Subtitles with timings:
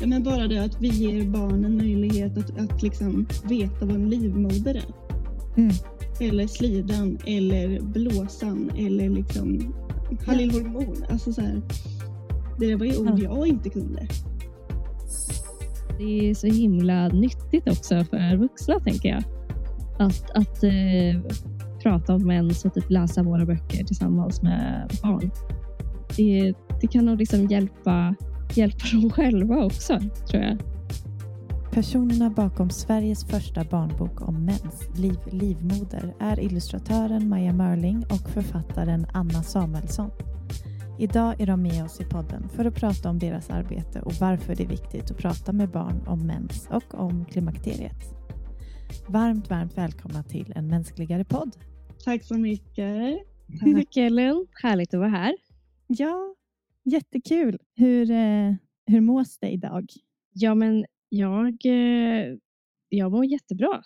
[0.00, 4.10] Ja, men bara det att vi ger barnen möjlighet att, att liksom veta vad en
[4.10, 4.84] livmoder är.
[5.56, 5.74] Mm.
[6.20, 9.74] Eller slidan eller blåsan eller liksom
[10.26, 11.04] halilhormon.
[11.10, 11.62] Alltså så här,
[12.58, 14.08] det var ju ord jag inte kunde.
[15.98, 19.22] Det är så himla nyttigt också för vuxna, tänker jag.
[19.98, 21.36] Att, att eh,
[21.82, 25.30] prata om mens och typ läsa våra böcker tillsammans med barn.
[26.16, 28.14] Det, det kan nog liksom hjälpa,
[28.54, 30.00] hjälpa dem själva också,
[30.30, 30.58] tror jag.
[31.72, 39.06] Personerna bakom Sveriges första barnbok om mens, Liv livmoder, är illustratören Maja Mörling och författaren
[39.12, 40.10] Anna Samuelsson.
[40.98, 44.54] Idag är de med oss i podden för att prata om deras arbete och varför
[44.54, 48.16] det är viktigt att prata med barn om mens och om klimakteriet.
[49.08, 51.56] Varmt, varmt välkomna till en mänskligare podd.
[52.04, 53.18] Tack så mycket.
[53.60, 55.36] Tack Ellen, härligt att vara här.
[55.86, 56.34] Ja,
[56.86, 57.58] jättekul.
[57.74, 58.54] Hur, eh,
[58.86, 59.90] hur mås det idag?
[60.32, 62.36] Ja, men jag, eh,
[62.88, 63.82] jag mår jättebra.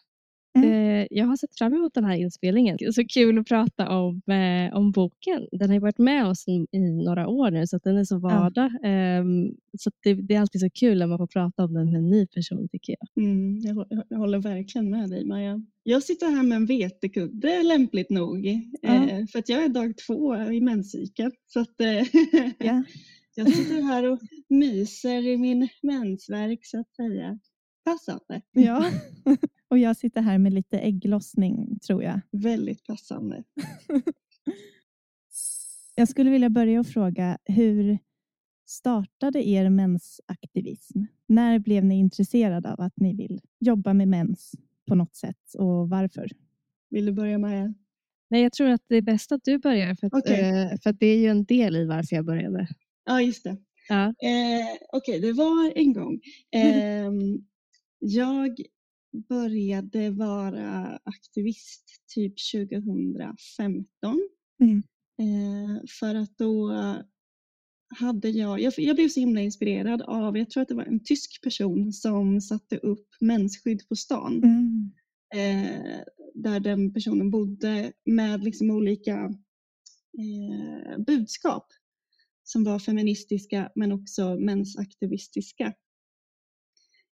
[0.58, 0.70] Mm.
[0.70, 2.76] Eh, Jag har sett fram emot den här inspelningen.
[2.78, 5.46] Det är så kul att prata om, eh, om boken.
[5.52, 8.70] Den har ju varit med oss i, några år nu så den är så vardag.
[8.84, 11.98] Ehm, Så det, det är alltid så kul när man får prata om den med
[11.98, 13.24] en ny person tycker jag.
[13.24, 15.62] Mm, jag, jag håller verkligen med dig Maja.
[15.82, 18.46] Jag sitter här med en vetekudde lämpligt nog.
[18.82, 21.32] Eh, för att jag är dag två i menscykeln.
[21.46, 21.74] Så att,
[22.58, 22.84] Ja.
[23.34, 27.38] jag sitter här och myser i min mensvärk så att säga.
[27.84, 28.42] Passande.
[28.52, 28.90] ja.
[29.70, 32.20] Och jag sitter här med lite ägglossning tror jag.
[32.30, 33.44] Väldigt passande.
[35.94, 37.98] Jag skulle vilja börja och fråga hur
[38.66, 41.00] startade er mensaktivism?
[41.26, 44.52] När blev ni intresserade av att ni vill jobba med mens
[44.88, 46.28] på något sätt och varför?
[46.90, 47.74] Vill du börja Maja?
[48.30, 50.40] Nej, jag tror att det är bäst att du börjar för att, Okej.
[50.40, 52.68] eh, för att det är ju en del i varför jag började.
[53.04, 53.56] Ja, just det.
[53.88, 54.04] Ja.
[54.04, 56.20] Eh, Okej, det var en gång.
[56.52, 57.44] Ehm,
[57.98, 58.60] jag
[59.28, 61.84] började vara aktivist
[62.14, 63.86] typ 2015.
[64.62, 64.82] Mm.
[65.18, 66.72] Eh, för att då
[67.98, 71.04] hade jag, jag, jag blev så himla inspirerad av, jag tror att det var en
[71.04, 74.42] tysk person som satte upp mensskydd på stan.
[74.44, 74.92] Mm.
[75.34, 76.00] Eh,
[76.34, 79.34] där den personen bodde med liksom olika
[80.18, 81.66] eh, budskap
[82.42, 85.72] som var feministiska men också mensaktivistiska.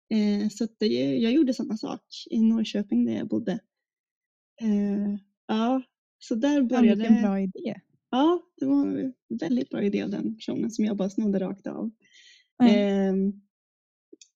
[0.09, 3.59] Eh, så det, jag gjorde samma sak i Norrköping där jag bodde.
[4.61, 5.15] Eh,
[5.47, 5.81] ja,
[6.19, 7.75] så där Ja, började vilken bra idé.
[8.11, 11.67] Ja, det var en väldigt bra idé av den personen som jag bara snodde rakt
[11.67, 11.91] av.
[12.57, 12.67] Ja.
[12.69, 13.41] Ehm,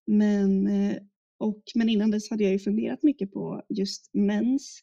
[0.07, 0.97] men, eh,
[1.37, 4.79] och, men innan dess hade jag ju funderat mycket på just mens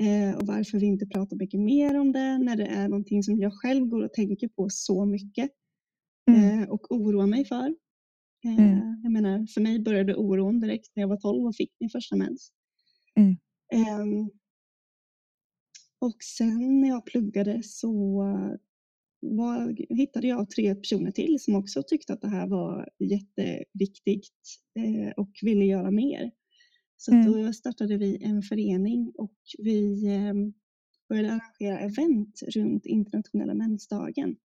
[0.00, 3.38] eh, och varför vi inte pratar mycket mer om det när det är någonting som
[3.38, 5.50] jag själv går och tänker på så mycket
[6.30, 6.62] Mm.
[6.62, 7.74] eh, och oroar mig för.
[8.44, 9.00] Eh, Mm.
[9.02, 12.16] Jag menar, för mig började oron direkt när jag var 12 och fick min första
[12.16, 12.52] mens.
[13.16, 13.36] Mm.
[13.72, 14.30] Ehm,
[15.98, 18.22] och sen när jag pluggade så
[19.20, 24.32] var, hittade jag tre personer till som också tyckte att det här var jätteviktigt
[24.78, 26.30] eh, och ville göra mer.
[26.96, 27.32] Så Mm.
[27.32, 30.34] då startade vi en förening och vi eh,
[31.08, 34.36] började arrangera event runt internationella mensdagen.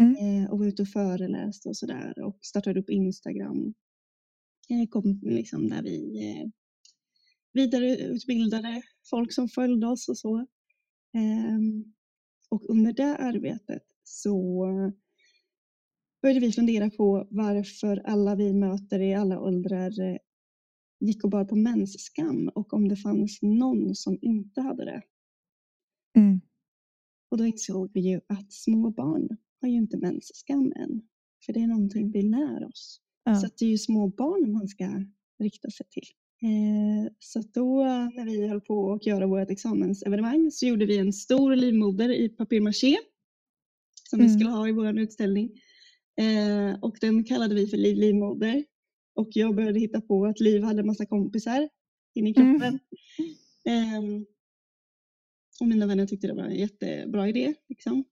[0.00, 0.16] Mm.
[0.16, 3.74] Eh, och var ute och föreläste och sådär och startade upp Instagram.
[4.68, 6.48] Eh, kom liksom där vi eh,
[7.52, 10.46] vidareutbildade folk som följde oss och så.
[11.14, 11.94] Ehm,
[12.48, 14.66] och under det arbetet så
[16.22, 20.18] började vi fundera på varför alla vi möter i alla åldrar
[21.00, 25.02] gick och bar på mensskam och om det fanns någon som inte hade det.
[26.16, 26.40] Mm.
[27.30, 29.28] Och då insåg vi ju att små barn
[29.60, 31.02] har ju inte mensskam än.
[31.46, 33.00] För det är någonting vi lär oss.
[33.24, 33.34] Ja.
[33.34, 35.04] Så det är ju små barn man ska
[35.38, 36.04] rikta sig till.
[36.42, 37.84] Eh, så då
[38.14, 42.28] när vi höll på att göra vårt examensevenemang så gjorde vi en stor livmoder i
[42.28, 42.96] papier-maché
[44.10, 44.38] som vi Mm.
[44.38, 45.50] skulle ha i vår utställning.
[46.20, 48.64] Eh, och den kallade vi för Liv livmoder.
[49.14, 51.68] Och jag började hitta på att Liv hade massa kompisar
[52.14, 52.60] inne i Mm.
[52.60, 52.78] kroppen.
[53.64, 54.26] Ehm,
[55.60, 57.54] och mina vänner tyckte det var en jättebra idé.
[57.68, 58.04] Liksom.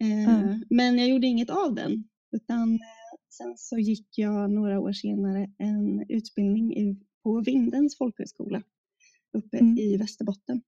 [0.00, 0.56] Eh.
[0.70, 2.04] Men jag gjorde inget av den.
[2.32, 8.62] Utan eh, sen så gick jag några år senare en utbildning på Vindens folkhögskola
[9.32, 9.78] uppe Mm.
[9.78, 10.62] i Västerbotten.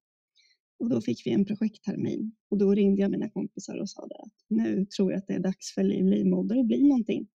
[0.78, 4.32] Och då fick vi en projekttermin och då ringde jag mina kompisar och sa att
[4.48, 7.28] nu tror jag att det är dags för Liv livmoder att bli någonting.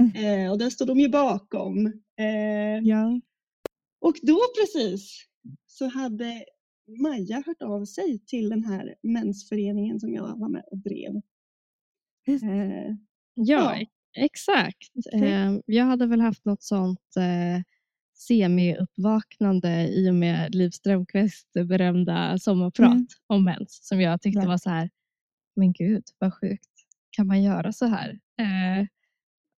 [0.00, 0.44] Mm.
[0.44, 1.86] Eh, och där stod de ju bakom.
[2.18, 3.20] Eh, Ja.
[4.00, 5.26] och då precis
[5.66, 6.44] så hade
[6.86, 11.16] Maja hört av sig till den här mensföreningen som jag var med och drev.
[12.26, 12.94] Eh,
[13.34, 13.86] Ja, Ja.
[14.16, 14.92] Exakt.
[15.12, 17.62] Eh, jag hade väl haft något sånt eh,
[18.14, 23.06] semi-uppvaknande i och med Liv Strömquists berömda sommarprat Mm.
[23.26, 24.46] om mens som jag tyckte Ja.
[24.48, 24.90] var så här,
[25.56, 26.70] men gud vad sjukt,
[27.10, 28.10] kan man göra så här?
[28.40, 28.86] Eh,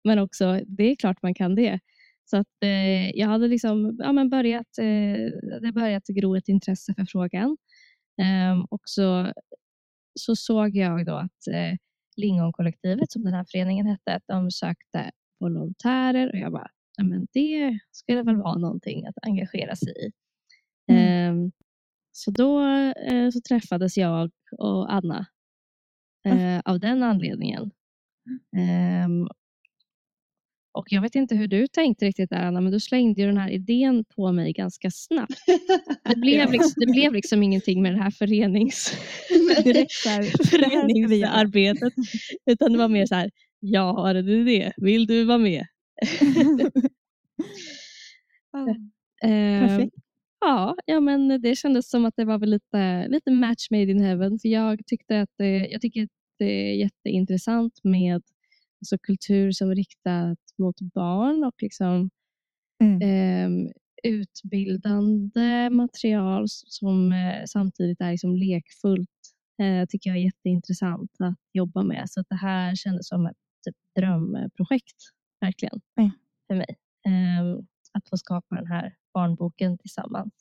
[0.04, 1.80] men också, det är klart man kan det.
[2.24, 6.94] Så att eh, jag hade liksom ja, men börjat, eh, det börjat gro ett intresse
[6.94, 7.56] för frågan.
[8.22, 9.32] Ehm, och så,
[10.20, 11.76] så såg jag då att eh,
[12.16, 15.10] Lingonkollektivet, som den här föreningen hette, att de sökte
[15.40, 20.12] volontärer och jag bara, ja, men det skulle väl vara någonting att engagera sig i.
[20.92, 21.02] Mm.
[21.02, 21.52] Ehm,
[22.12, 22.60] så då
[23.10, 25.26] eh, så träffades jag och Anna
[26.26, 27.70] eh, av den anledningen.
[28.56, 29.28] Ehm,
[30.72, 33.36] och jag vet inte hur du tänkte riktigt där Anna, men du slängde ju den
[33.36, 35.42] här idén på mig ganska snabbt.
[36.04, 38.96] Det blev, liksom, det blev liksom ingenting med det här förenings...
[40.50, 41.92] Föreningsarbetet.
[42.46, 43.30] Utan det var mer så här,
[43.60, 45.66] jag har en idé, vill du vara med?
[49.20, 49.94] Perfekt.
[50.40, 54.00] Ja, ja, men det kändes som att det var väl lite, lite match made in
[54.00, 54.38] heaven.
[54.38, 58.22] För jag, tyckte att det, jag tycker att det är jätteintressant med
[58.82, 62.10] alltså, kultur som är riktat mot barn och liksom,
[62.82, 63.00] Mm.
[63.02, 63.72] ehm,
[64.04, 69.08] utbildande material som eh, samtidigt är liksom lekfullt.
[69.62, 72.04] Eh, tycker jag är jätteintressant att jobba med.
[72.10, 73.36] Så det här kändes som ett
[73.66, 74.96] typ, drömprojekt,
[75.40, 76.10] verkligen, Ja.
[76.48, 76.76] för mig.
[77.08, 80.32] Ehm, att få skapa den här barnboken tillsammans.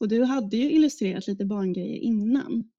[0.00, 2.70] Och du hade ju illustrerat lite barngrejer innan.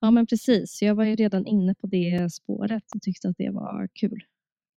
[0.00, 0.82] Ja, men precis.
[0.82, 4.22] Jag var ju redan inne på det spåret och tyckte att det var kul.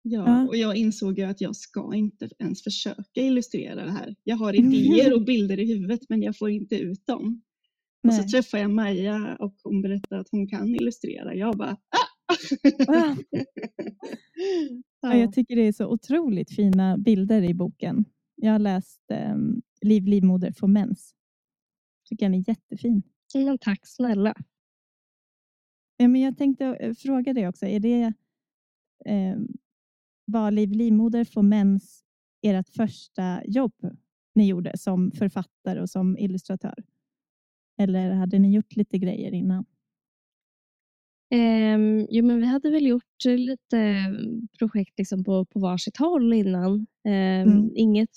[0.01, 0.47] Ja, Ja.
[0.47, 4.15] och jag insåg ju att jag ska inte ens försöka illustrera det här.
[4.23, 7.41] Jag har idéer och bilder i huvudet men jag får inte ut dem.
[8.07, 8.29] Och så Nej.
[8.29, 11.35] träffade jag Maja och hon berättade att hon kan illustrera.
[11.35, 12.87] Jag bara ah!
[12.87, 13.15] Ah.
[15.01, 18.05] Ja, jag tycker det är så otroligt fina bilder i boken.
[18.35, 19.01] Jag har läst
[19.33, 21.13] um, Liv, livmoder, får mens.
[22.09, 23.03] Tycker den är jättefin.
[23.35, 24.33] Men tack snälla.
[26.01, 27.65] Ja, men jag tänkte eh, fråga dig också.
[27.65, 28.13] Är det
[29.05, 29.37] eh,
[30.25, 32.03] var Liv, livmoder, får mens
[32.41, 33.73] ert första jobb
[34.35, 36.83] ni gjorde som författare och som illustratör?
[37.77, 39.65] Eller hade ni gjort lite grejer innan?
[41.31, 44.05] Ehm, jo, men vi hade väl gjort eh, lite
[44.59, 46.87] projekt liksom på, på varsitt håll innan.
[47.07, 47.71] Ehm, Mm.
[47.75, 48.15] Inget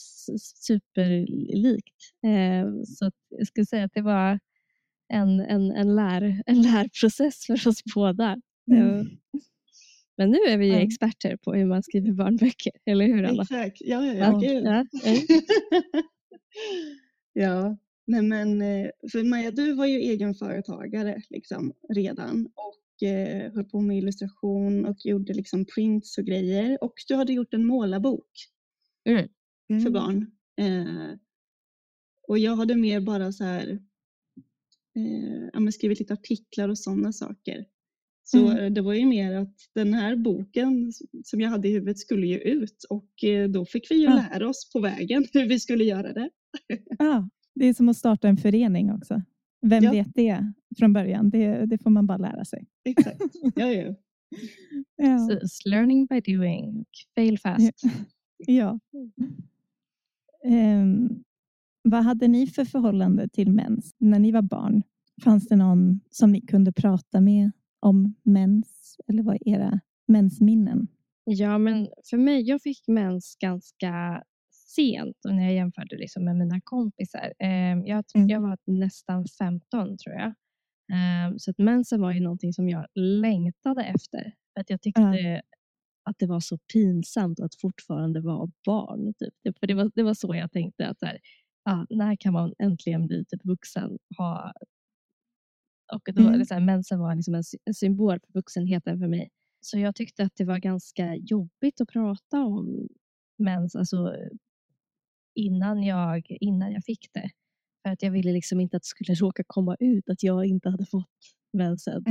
[0.54, 1.96] superlikt.
[2.22, 4.40] Ehm, så jag skulle säga att det var
[5.12, 8.40] en, en, en, lär, en lärprocess för oss båda.
[8.72, 9.06] Ehm,
[10.16, 10.80] Men nu är vi ju Ja.
[10.80, 13.42] experter på hur man skriver barnböcker, eller hur Anna?
[13.42, 14.84] Exakt, ja, ja, Ja, ja.
[17.32, 17.76] ja,
[18.06, 23.80] nej men eh, för Maja, du var ju egenföretagare liksom redan och eh, höll på
[23.80, 28.28] med illustration och gjorde liksom prints och grejer och du hade gjort en målarbok
[29.70, 29.82] Mm.
[29.84, 30.30] för barn.
[30.60, 31.16] Eh,
[32.28, 33.78] och jag hade mer bara så här
[34.96, 37.64] eh, ja, skrivit lite artiklar och sådana saker.
[38.24, 38.58] Så Mm.
[38.64, 40.92] eh, det var ju mer att den här boken
[41.24, 44.26] som jag hade i huvudet skulle ju ut och eh, då fick vi ju Ja.
[44.32, 46.30] lära oss på vägen hur vi skulle göra det.
[46.98, 49.22] Ja, det är som att starta en förening också.
[49.62, 49.92] Vem Ja.
[49.92, 51.30] vet det från början?
[51.30, 52.66] Det, det får man bara lära sig.
[52.84, 53.20] Exakt.
[53.54, 53.94] Ja, ja.
[54.96, 55.28] Ja.
[55.30, 55.66] Precis.
[55.66, 56.80] Learning by doing.
[56.80, 57.80] och Fail fast.
[58.36, 58.78] ja.
[60.44, 61.08] Ehm,
[61.82, 64.82] vad hade ni för förhållande till mens när ni var barn?
[65.24, 68.96] Fanns det någon som ni kunde prata med om mens?
[69.08, 70.86] Eller vad är era mensminnen?
[71.24, 74.22] Ja, men för mig, jag fick mens ganska
[74.74, 77.32] sent och när jag jämförde liksom med mina kompisar.
[77.38, 78.28] Ehm, jag, Mm.
[78.28, 80.34] jag var nästan 15 tror jag.
[80.92, 84.32] Ehm, så att mensen var ju någonting som jag längtade efter.
[84.54, 85.42] För att jag tyckte
[86.04, 89.14] att det var så pinsamt att fortfarande vara barn.
[89.18, 89.34] Typ.
[89.44, 90.88] Det- För det var, det var så jag tänkte.
[90.88, 91.18] att här,
[91.64, 93.98] ah, När kan man äntligen bli typ vuxen?
[94.18, 94.52] Ha...
[95.92, 96.44] Och då, Mm.
[96.44, 99.30] så här, mensen var liksom en, en symbol för vuxenheten för mig.
[99.60, 102.88] Så jag tyckte att det var ganska jobbigt att prata om
[103.38, 104.16] mens alltså,
[105.34, 107.30] innan, jag, innan jag fick det.
[107.82, 110.70] För att jag ville liksom inte att det skulle råka komma ut att jag inte
[110.70, 111.08] hade fått
[111.52, 112.04] mensen.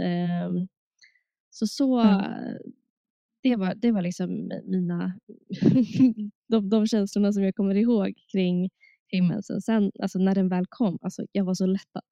[0.00, 0.68] Ehm,
[1.50, 2.32] så så Ja.
[3.42, 5.18] det, var, det var liksom mina
[6.48, 8.70] de, de känslorna som jag kommer ihåg kring,
[9.10, 9.60] kring mensen.
[9.60, 12.02] Sen alltså när den väl kom, alltså, jag var så lättad.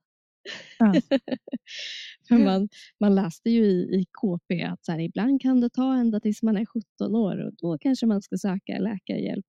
[0.79, 0.95] Ja.
[2.29, 2.69] För man,
[3.01, 6.43] man läste ju i, i KP att så här, ibland kan det ta ända tills
[6.43, 9.47] man är 17 år och då kanske man ska söka läkarhjälp.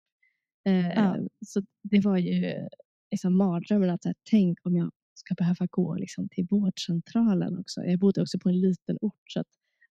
[0.67, 1.17] Eh, Ja.
[1.45, 2.67] Så det var ju
[3.11, 7.81] liksom mardrömmen att så här, tänk om jag ska behöva gå liksom, till vårdcentralen också.
[7.81, 9.47] Jag bodde också på en liten ort så att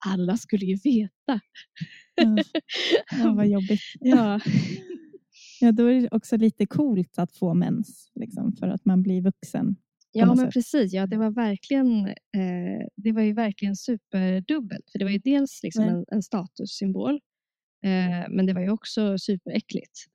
[0.05, 1.39] alla skulle ju veta.
[2.15, 2.37] Ja.
[3.23, 3.81] Ja, vad jobbigt.
[3.99, 4.39] Ja,
[5.61, 9.21] Ja, då är det också lite coolt att få mens liksom, för att man blir
[9.21, 9.75] vuxen.
[10.11, 10.53] ja men sätt.
[10.53, 10.93] precis.
[10.93, 14.89] Ja, det, var verkligen, eh, det var ju verkligen superdubbelt.
[14.91, 17.13] För det var ju dels liksom en, en statussymbol.
[17.83, 20.05] Eh, men det var ju också superäckligt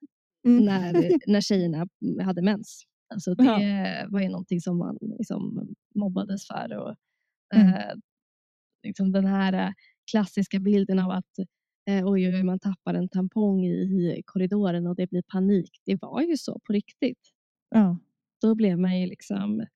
[0.46, 0.64] Mm.
[0.64, 0.92] när,
[1.26, 1.88] när tjejerna
[2.24, 2.82] hade mens.
[3.14, 4.06] Alltså det Ja.
[4.08, 6.76] var ju någonting som man liksom mobbades för.
[6.76, 6.94] Och,
[7.54, 7.68] Mm.
[7.68, 7.94] eh,
[8.82, 9.72] liksom den här eh,
[10.10, 11.30] klassiska bilden av att
[11.86, 15.70] oj, oj, oj, man tappar en tampong i, korridoren och det blir panik.
[15.86, 17.18] Det var ju så på riktigt.
[17.70, 17.98] Ja.
[18.42, 19.66] Då blev man ju liksom,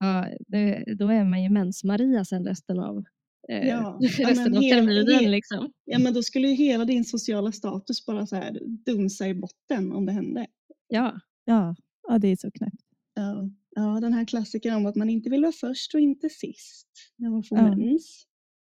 [0.00, 3.04] ja, det, då är man ju mens-Maria sen resten av,
[3.48, 5.30] eh, Ja, ja, resten men av hela- terminen.
[5.30, 5.72] Liksom.
[5.84, 9.92] Ja, men då skulle ju hela din sociala status bara så här dunsa i botten
[9.92, 10.46] om det hände.
[10.88, 11.76] Ja, Ja.
[12.08, 12.82] ja, det är så knäppt.
[13.14, 16.88] Ja, ja den här klassikern om att man inte vill vara först och inte sist
[17.16, 17.76] när man får Ja.
[17.76, 18.26] mens.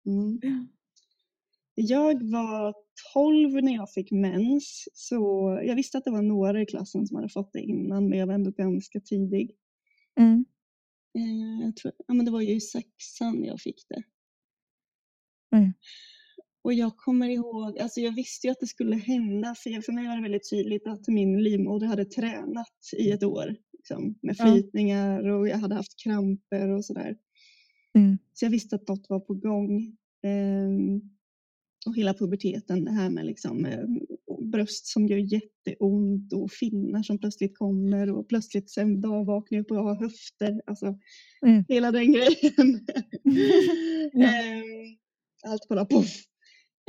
[0.06, 0.40] Mm.
[1.82, 2.74] Jag var
[3.14, 5.16] 12 när jag fick mens, så
[5.64, 8.28] jag visste att det var några i klassen som hade fått det innan, men jag
[8.28, 9.52] var ändå ganska tidig.
[10.20, 10.46] Mm.
[11.18, 14.04] Eh, jag tror, ja, men det var ju i sexan jag fick det.
[15.58, 15.74] Mm.
[16.62, 20.16] Och jag kommer ihåg, alltså jag visste ju att det skulle hända, för mig var
[20.16, 23.56] det väldigt tydligt att min livmoder hade tränat i ett år.
[23.74, 27.18] Liksom, med flytningar och jag hade haft kramper och sådär.
[27.96, 28.18] Mm.
[28.34, 29.98] Så jag visste att något var på gång.
[30.24, 31.02] Ehm,
[31.86, 33.86] och hela puberteten, det här med liksom, eh,
[34.52, 39.64] bröst som gör jätteont och finnar som plötsligt kommer och plötsligt en dag vaknar jag
[39.64, 40.62] upp och jag har höfter.
[40.66, 41.00] Alltså,
[41.42, 41.66] Mm.
[41.68, 42.86] Hela den grejen.
[44.24, 44.98] Ehm,
[45.44, 46.24] allt bara poff.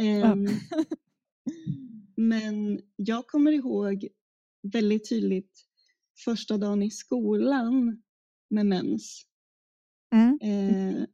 [0.02, 0.46] Ehm,
[2.16, 4.08] men jag kommer ihåg
[4.62, 5.66] väldigt tydligt
[6.24, 8.02] första dagen i skolan
[8.50, 9.22] med mens.
[10.14, 10.38] Mm.
[10.42, 11.04] Eh,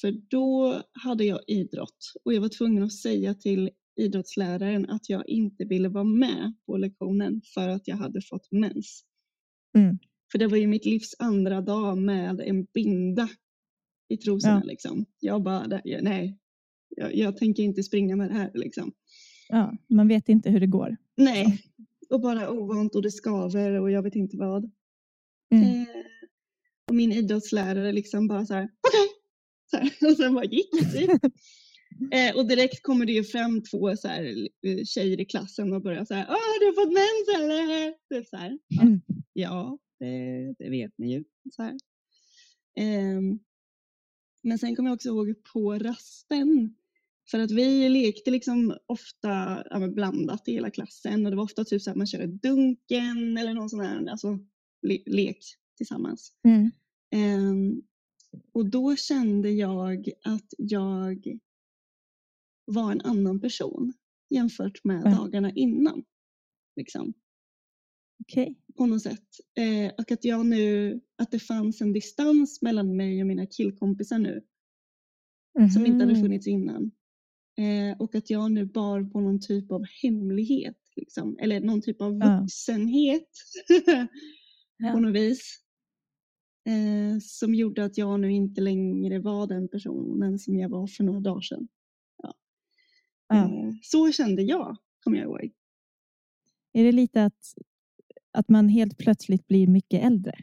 [0.00, 3.70] för då hade jag idrott och jag var tvungen att säga till
[4.00, 9.04] idrottsläraren att jag inte ville vara med på lektionen för att jag hade fått mens.
[9.78, 9.98] Mm.
[10.32, 13.28] För det var ju mitt livs andra dag med en binda
[14.08, 14.60] i trosorna.
[14.64, 14.68] Ja.
[14.68, 15.06] Liksom.
[15.20, 16.38] Jag bara, "Det- jag- nej,
[16.88, 18.50] jag, jag tänker inte springa med det här.
[18.54, 18.92] Liksom.
[19.48, 20.96] Ja, man vet inte hur det går.
[21.16, 21.62] Nej,
[22.10, 24.70] och bara ovant och det skaver och jag vet inte vad.
[25.54, 25.64] Mm.
[25.80, 25.86] Eh,
[26.88, 29.00] och min idrottslärare liksom bara så här, okej.
[29.00, 29.08] Här,
[30.10, 31.10] Och sen bara gick typ.
[32.12, 35.82] eh, och direkt kommer det ju fram två så här, eh, tjejer i klassen och
[35.82, 37.90] börjar så här, Åh, har du fått mens eller?
[38.14, 38.58] Typ så här.
[38.68, 39.00] Ja, Mm.
[39.32, 41.24] ja det, det vet ni ju.
[41.56, 41.76] Så här.
[42.76, 43.38] Ehm,
[44.42, 46.74] men sen kommer jag också ihåg på rasten.
[47.30, 51.64] För att vi lekte liksom ofta ja, blandat i hela klassen och det var ofta
[51.64, 54.38] typ så att man körde dunken eller någon sån här alltså,
[54.82, 55.38] le- lek
[55.76, 56.32] tillsammans.
[56.44, 56.70] Mm.
[57.14, 57.82] Ehm,
[58.52, 61.38] och då kände jag att jag
[62.64, 63.92] var en annan person
[64.30, 65.10] jämfört med Ja.
[65.10, 66.04] dagarna innan.
[66.76, 67.12] Liksom,
[68.22, 68.54] Okej.
[68.76, 69.26] på något sätt.
[69.58, 74.18] Eh, och att jag nu, att det fanns en distans mellan mig och mina killkompisar
[74.18, 74.44] nu
[75.74, 76.22] som inte hade Mhm.
[76.22, 76.90] funnits innan.
[77.58, 80.76] Eh, och att jag nu bar på någon typ av hemlighet.
[80.96, 81.38] Liksom.
[81.38, 82.40] Eller någon typ av Ja.
[82.40, 83.28] vuxenhet
[83.86, 84.06] på
[84.76, 85.00] Ja.
[85.00, 85.60] något vis.
[86.70, 91.04] Eh, som gjorde att jag nu inte längre var den personen som jag var för
[91.04, 91.68] några dagar sedan.
[92.22, 92.34] Ja.
[93.34, 95.50] Eh, så kände jag, kommer jag ihåg.
[96.72, 97.54] Är det lite att,
[98.32, 100.34] att man helt plötsligt blir mycket äldre?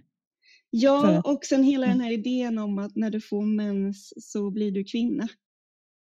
[0.70, 1.98] Ja, och sen hela Mm.
[1.98, 5.28] den här idén om att när du får mens så blir du kvinna.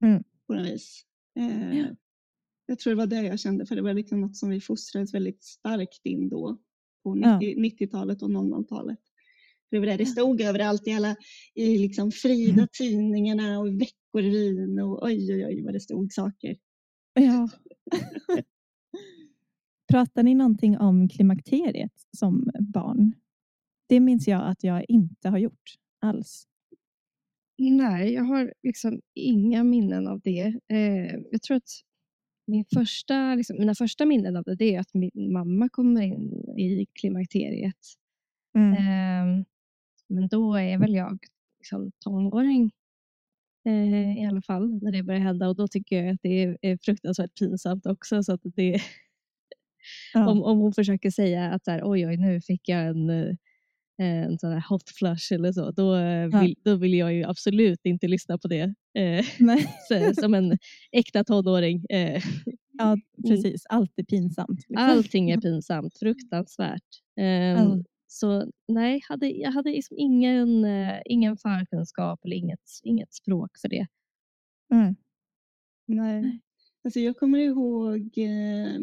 [0.04, 0.25] Mm.
[0.47, 1.04] På något vis.
[1.38, 1.87] Eh, Ja.
[2.66, 5.14] Jag tror det var det jag kände, för det var liksom något som vi fostrades
[5.14, 6.59] väldigt starkt in då.
[7.02, 7.38] På Ja.
[7.38, 8.99] 90, 90-talet och 00-talet.
[9.73, 11.17] Det var det det stod överallt i alla
[11.55, 16.57] i liksom Frida-tidningarna och i Veckorevyn och oj oj oj vad det stod saker.
[17.14, 17.49] Ja.
[19.93, 23.14] Pratar ni någonting om klimakteriet som barn?
[23.88, 26.47] Det minns jag att jag inte har gjort alls.
[27.59, 30.59] Nej, jag har liksom inga minnen av det.
[30.69, 31.71] Eh, jag tror att
[32.47, 36.59] min första, liksom, mina första minnen av det, det är att min mamma kommer in
[36.59, 37.76] i klimakteriet.
[38.57, 38.73] Mm.
[38.73, 39.45] Eh,
[40.14, 41.19] men då är väl jag
[41.59, 42.71] liksom, tonåring
[43.69, 46.59] eh, i alla fall när det börjar hända och då tycker jag att det är,
[46.62, 48.23] är fruktansvärt pinsamt också.
[48.23, 48.81] Så att det,
[50.14, 50.26] Ja.
[50.31, 53.35] om, om hon försöker säga att så här, oj, oj, nu fick jag en, eh,
[53.99, 56.40] en sån här hot flush eller så, då, eh, Ja.
[56.40, 58.75] vill, då vill jag ju absolut inte lyssna på det.
[58.99, 59.25] Eh,
[59.88, 60.59] så, som en
[60.92, 61.85] äkta tonåring.
[61.90, 62.23] Eh,
[62.78, 62.97] Ja,
[63.28, 63.66] precis.
[63.69, 64.59] Allt är pinsamt.
[64.69, 64.76] liksom.
[64.76, 66.83] allting är pinsamt, fruktansvärt.
[67.21, 67.83] Eh, Ja.
[68.12, 73.69] Så nej, hade, jag hade liksom ingen, eh, ingen förkunskap eller inget, inget språk för
[73.69, 73.87] det.
[74.73, 74.97] Mm.
[75.87, 76.40] Nej.
[76.85, 78.75] Alltså jag kommer ihåg eh,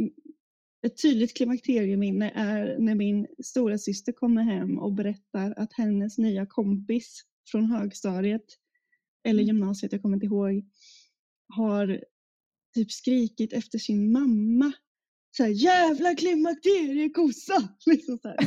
[0.86, 6.46] ett tydligt klimakterieminne är när min stora syster kommer hem och berättar att hennes nya
[6.46, 8.46] kompis från högstadiet
[9.24, 10.70] eller gymnasiet, jag kommer inte ihåg,
[11.54, 12.04] har
[12.74, 14.72] typ skrikit efter sin mamma.
[15.38, 17.54] Så här, jävla klimakteriekossa!
[17.86, 18.38] Liksom så här.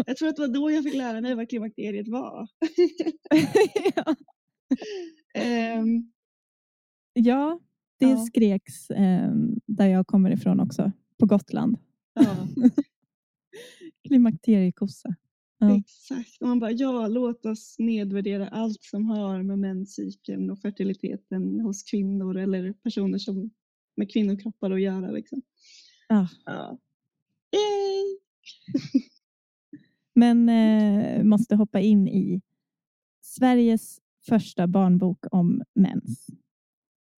[0.06, 2.48] Jag tror att det var då jag fick lära mig vad klimakteriet var.
[3.96, 4.14] ja.
[5.34, 6.12] Ehm,
[7.12, 7.60] ja,
[7.98, 8.16] det Ja.
[8.26, 9.32] skreks eh,
[9.66, 11.78] där jag kommer ifrån också, på Gotland.
[12.14, 12.48] ja,
[14.08, 15.14] Klimakteriekossa.
[15.58, 15.76] Ja.
[15.76, 16.36] exakt.
[16.42, 21.82] Och man bara, ja, låt oss nedvärdera allt som har med menscykeln och fertiliteten hos
[21.82, 23.50] kvinnor eller personer som
[23.96, 25.10] med kvinnokroppar att göra.
[25.10, 25.42] Liksom.
[26.12, 26.28] Ja.
[26.44, 26.78] Ja.
[27.52, 28.18] Yay!
[30.14, 32.40] Men eh, måste hoppa in i
[33.20, 36.26] Sveriges första barnbok om mens.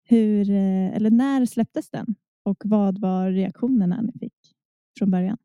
[0.05, 2.15] Hur, eh, eller när släpptes den?
[2.43, 4.55] Och vad var reaktionerna ni fick
[4.99, 5.39] från början?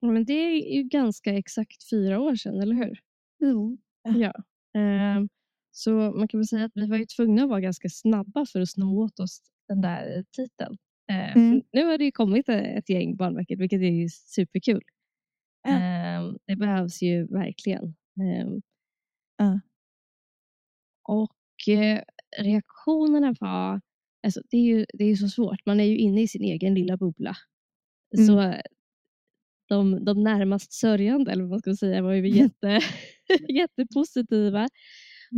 [0.00, 3.00] Ja, Men det är ju ganska exakt fyra år sedan, eller hur?
[3.38, 3.78] Jo.
[4.02, 4.32] Ja.
[4.80, 5.28] Ehm,
[5.70, 8.60] så man kan väl säga att vi var ju tvungna att vara ganska snabba för
[8.60, 10.76] att sno åt oss den där titeln.
[11.12, 11.62] Ehm, Mm.
[11.72, 14.82] Nu har det ju kommit ett gäng barnböcker, vilket är ju superkul.
[15.68, 17.94] Ehm, det behövs ju verkligen.
[19.38, 19.60] Ja.
[21.08, 22.02] Och eh,
[22.38, 23.80] reaktionerna var,
[24.22, 26.42] alltså det är ju det är ju så svårt, man är ju inne i sin
[26.42, 27.36] egen lilla bubbla.
[28.16, 28.26] Mm.
[28.26, 28.60] Så eh,
[29.68, 32.80] de, de närmast sörjande, eller vad man ska säga, var ju jätte,
[33.48, 34.68] jättepositiva.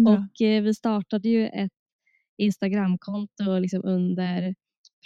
[0.09, 1.73] Och eh, vi startade ju ett
[2.39, 4.55] Instagramkonto liksom under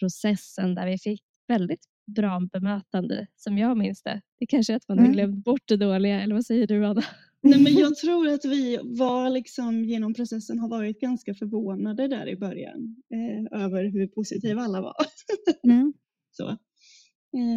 [0.02, 4.21] processen där vi fick väldigt bra bemötande som jag minns det.
[4.38, 5.14] Det kanske är att man har Mm.
[5.16, 7.02] glömt bort det dåliga, eller vad säger du Anna?
[7.42, 12.28] Nej, men jag tror att vi var liksom genom processen har varit ganska förvånade där
[12.28, 14.94] i början eh, över hur positiva alla var.
[15.64, 15.92] Mm.
[16.32, 16.56] Så.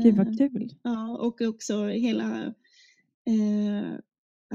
[0.03, 0.73] Gud Eh, vad kul.
[0.83, 2.45] Ja, och också hela
[3.27, 3.93] eh,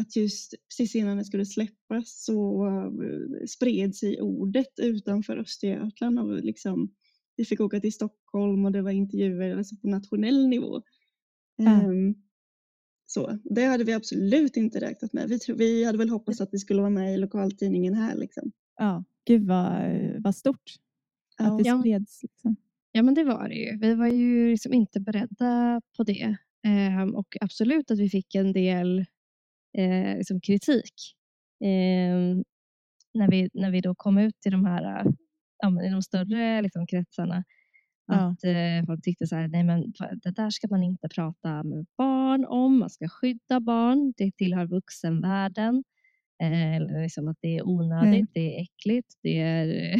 [0.00, 6.18] att just precis innan det skulle släppas så eh, spred sig ordet utanför Östergötland.
[6.18, 6.94] Och liksom,
[7.40, 10.82] vi fick åka till Stockholm och det var intervjuer alltså på nationell nivå.
[11.56, 11.82] Ja.
[11.82, 12.14] Ehm,
[13.06, 15.28] så, det hade vi absolut inte räknat med.
[15.28, 18.16] Vi, tro, vi hade väl hoppats att vi skulle vara med i lokaltidningen här.
[18.16, 18.52] Liksom.
[18.76, 19.82] Ja, gud vad,
[20.18, 20.70] vad stort
[21.38, 21.80] att det Ja.
[21.80, 22.22] spreds.
[22.22, 22.56] Liksom.
[22.92, 23.78] Ja, men det var det ju.
[23.78, 26.36] Vi var ju liksom inte beredda på det.
[26.66, 28.98] Ehm, och absolut att vi fick en del
[29.78, 30.94] eh, liksom kritik.
[31.64, 32.44] Ehm,
[33.14, 35.04] när, vi, när vi då kom ut i de här
[35.62, 37.44] ja, i de större liksom, kretsarna.
[38.12, 39.92] Att eh, folk tyckte så här, nej men
[40.22, 42.78] det där ska man inte prata med barn om.
[42.78, 44.12] Man ska skydda barn.
[44.16, 45.84] Det tillhör vuxenvärlden.
[46.42, 48.26] Eh, liksom att det är onödigt, Mm.
[48.34, 49.94] det är äckligt, det är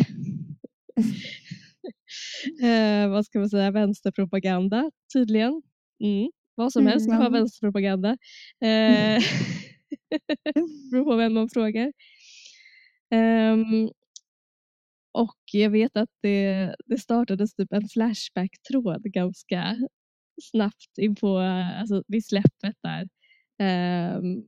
[2.63, 5.63] eh, vad ska man säga, vänsterpropaganda tydligen.
[6.05, 6.31] Mm.
[6.55, 7.41] Vad som helst kan vara Mm.
[7.41, 8.11] vänsterpropaganda.
[8.65, 9.19] Eh,
[10.93, 11.93] beror på vem man frågar.
[13.11, 13.91] Ehm,
[15.13, 19.77] och jag vet att det, det startades typ en Flashback-tråd ganska
[20.43, 23.09] snabbt in på, alltså vid släppet där.
[23.59, 24.43] Ehm,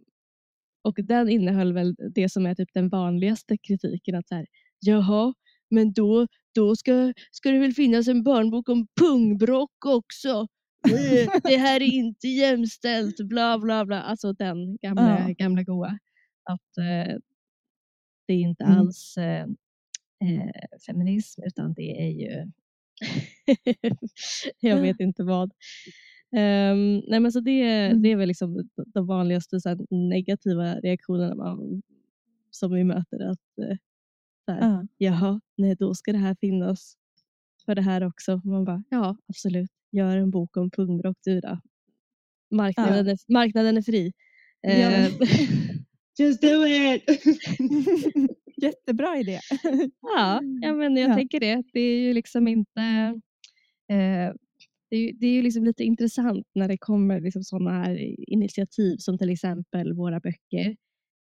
[0.85, 4.15] och den innehöll väl det som är typ den vanligaste kritiken.
[4.15, 4.47] Att så här,
[4.81, 5.35] Jaha,
[5.71, 10.47] men då, då ska, ska det väl finnas en barnbok om pungbrock också.
[10.89, 14.03] Eh, Det här är inte jämställt, bla bla bla.
[14.03, 15.35] Alltså den gamla, Ja.
[15.39, 15.99] gamla goa.
[16.51, 17.17] Att eh,
[18.27, 18.79] det är inte Mm.
[18.79, 19.47] alls eh,
[20.23, 22.51] eh, feminism utan det är ju
[24.61, 25.53] jag vet inte vad.
[26.37, 28.03] Ehm, nej men så det, Mm.
[28.03, 31.83] det är väl liksom de- vanligaste så här, negativa reaktionerna man,
[32.51, 33.21] som vi möter.
[33.31, 33.77] Att, eh,
[34.45, 34.87] så här, Ja.
[34.99, 36.97] Jaha, nej då ska det här finnas
[37.67, 38.41] för det här också.
[38.45, 41.61] Man bara, ja absolut, gör en bok om pungbrock du då.
[42.51, 44.13] Marknaden, är, marknaden är fri.
[44.61, 44.71] Ja.
[44.71, 45.13] Ehm,
[46.19, 47.03] Just do it!
[48.63, 49.41] Jättebra idé.
[50.01, 51.15] Ja, ja men jag Ja.
[51.15, 51.63] tänker det.
[51.73, 52.81] Det är ju liksom inte...
[53.91, 54.33] Eh,
[54.91, 57.97] det, är, det är ju liksom lite intressant när det kommer liksom sådana här
[58.33, 60.77] initiativ som till exempel våra böcker.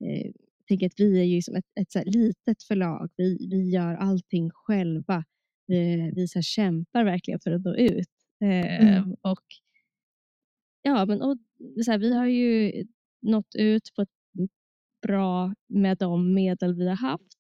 [0.05, 0.33] Eh,
[0.69, 3.11] tänker att vi är ju som ett, ett litet förlag.
[3.17, 5.25] Vi, vi gör allting själva.
[5.67, 8.09] Vi, vi så kämpar verkligen för att nå ut.
[8.45, 9.17] Eh, Mm.
[9.23, 9.45] och,
[10.83, 11.37] ja, men, och,
[11.85, 12.73] så här, vi har ju
[13.23, 14.09] nått ut på ett
[15.03, 17.39] bra med de medel vi har haft.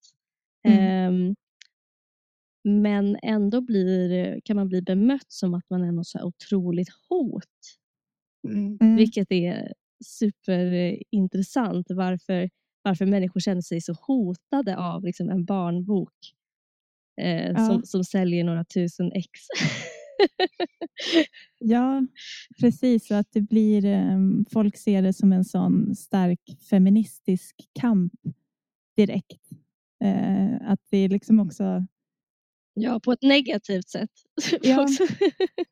[0.68, 0.78] Mm.
[0.80, 1.34] Ehm,
[2.64, 6.88] men ändå blir, kan man bli bemött som att man är något så här otroligt
[7.08, 7.44] hot.
[8.48, 8.78] Mm.
[8.80, 8.96] Mm.
[8.96, 9.72] Vilket är
[10.04, 11.86] superintressant.
[11.90, 12.50] Varför,
[12.82, 16.14] varför människor känner sig så hotade av liksom en barnbok.
[17.20, 17.66] eh, Ja.
[17.66, 19.30] som, som säljer några tusen ex.
[21.58, 22.06] Ja,
[22.60, 23.10] precis.
[23.10, 24.18] Och att det blir, eh,
[24.50, 26.40] folk ser det som en sån stark
[26.70, 28.12] feministisk kamp
[28.96, 29.42] direkt.
[30.04, 31.86] Eh, att det är liksom också,
[32.74, 34.10] ja, på ett negativt sätt.
[34.62, 34.86] Ja.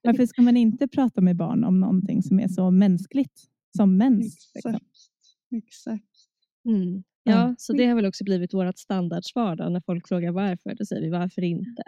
[0.03, 3.43] Varför ska man inte prata med barn om någonting som är så mänskligt
[3.77, 4.51] som mens?
[4.55, 4.75] Liksom?
[4.75, 4.87] Exakt.
[5.57, 6.05] Exakt.
[6.69, 7.03] Mm.
[7.23, 7.55] Ja.
[7.59, 10.75] Så det har väl också blivit vårt standardsvar då, när folk frågar varför.
[10.75, 11.83] Då säger vi varför inte.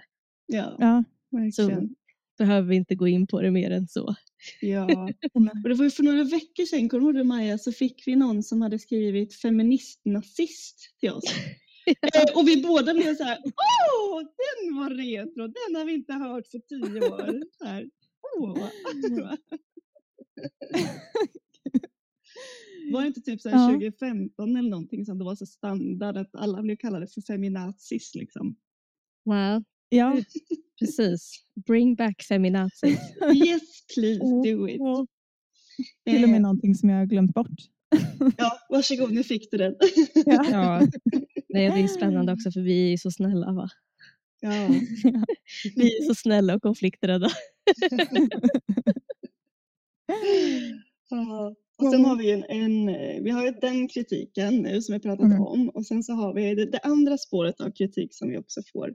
[0.46, 1.94] Ja, Ja, verkligen.
[2.38, 4.14] Behöver vi inte gå in på det mer än så.
[4.60, 4.84] Ja.
[5.34, 8.62] Och det var för några veckor sedan, kommer du Maja, så fick vi någon som
[8.62, 11.24] hade skrivit feministnazist till oss.
[11.88, 16.12] Eh, och vi båda blev så här, åh, den var retro, den har vi inte
[16.12, 17.42] hört på tio år.
[17.58, 17.90] Så här,
[18.38, 18.58] åh.
[22.92, 23.68] Var det inte typ så Ja.
[23.68, 28.56] 2015 eller någonting som det var så standard att alla blev kallade för feminazis liksom?
[29.24, 30.16] Wow, ja.
[30.78, 31.42] precis.
[31.66, 32.98] Bring back feminazis.
[33.46, 33.62] Yes
[33.94, 34.80] please do it.
[34.80, 35.06] Och
[36.06, 37.50] till och med Eh, någonting som jag har glömt bort.
[38.36, 39.74] Ja, varsågod, nu fick du den.
[40.26, 40.44] Ja.
[40.50, 40.80] Ja.
[41.48, 43.68] Nej, det är spännande också för vi är så snälla va?
[44.40, 44.50] Ja.
[45.76, 47.28] Vi är så snälla och konflikträdda.
[51.10, 51.54] Ja.
[51.78, 55.26] Och sen har vi en, en, eh, vi har den kritiken nu som vi pratat
[55.26, 55.42] Mm.
[55.42, 58.60] om och sen så har vi det, det andra spåret av kritik som vi också
[58.72, 58.94] får.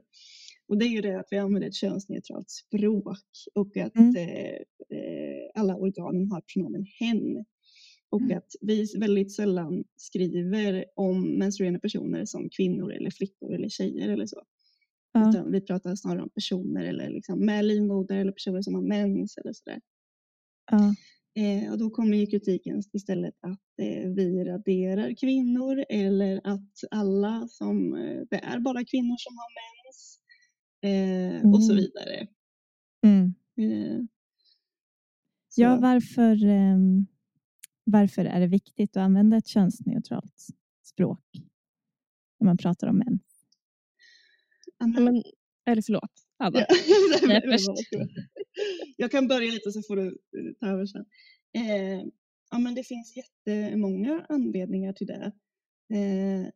[0.68, 3.18] Och det är ju det att vi använder ett könsneutralt språk
[3.54, 4.16] och att Mm.
[4.16, 4.54] eh,
[4.98, 7.44] eh, alla organen har pronomen hen.
[8.10, 8.38] Och Mm.
[8.38, 14.26] att vi väldigt sällan skriver om menstruerande personer som kvinnor eller flickor eller tjejer eller
[14.26, 14.42] så.
[15.12, 15.30] Ja.
[15.30, 19.36] Utan vi pratar snarare om personer eller liksom med livmoder eller personer som har mens
[19.38, 19.80] eller sådär.
[20.70, 20.94] Ja.
[21.42, 27.48] Eh, och då kommer ju kritiken istället att eh, vi raderar kvinnor eller att alla
[27.48, 30.18] som, eh, det är bara kvinnor som har mens
[30.82, 31.76] eh, och så Mm.
[31.84, 32.26] vidare.
[33.06, 33.34] Mm.
[33.56, 34.00] Eh,
[35.48, 37.06] så, Ja, varför, ehm,
[37.84, 40.46] varför är det viktigt att använda ett könsneutralt
[40.82, 41.24] språk
[42.40, 43.20] när man pratar om män?
[44.78, 45.22] men,
[45.66, 46.58] eller förlåt, Abba.
[46.58, 46.66] Ja.
[48.96, 51.04] Jag kan börja lite så får du eh, ta över sen.
[51.54, 52.02] Eh,
[52.50, 55.32] ja, men det finns jättemånga anledningar till det.
[55.94, 56.48] Eh,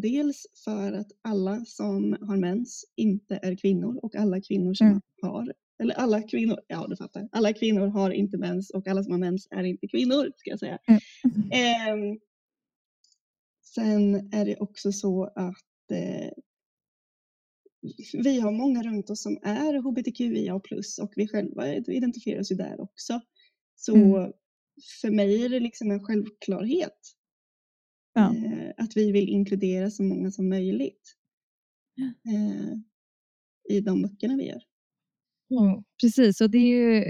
[0.00, 5.00] dels för att alla som har mens inte är kvinnor och alla kvinnor som Mm.
[5.22, 9.12] har, eller alla kvinnor, ja du fattar, alla kvinnor har inte mens och alla som
[9.12, 10.78] har mens är inte kvinnor ska jag säga.
[10.88, 11.00] Mm.
[11.52, 12.18] Eh,
[13.64, 16.30] sen är det också så att eh,
[18.12, 22.80] vi har många runt oss som är hbtqia och vi själva identifierar oss ju där
[22.80, 23.20] också.
[23.76, 24.32] Så Mm.
[25.00, 27.14] för mig är det liksom en självklarhet
[28.18, 28.34] Ja.
[28.34, 31.16] eh, att vi vill inkludera så många som möjligt
[32.26, 32.78] eh,
[33.76, 34.62] i de böckerna vi gör.
[35.50, 37.04] Mm, precis, och det är ju,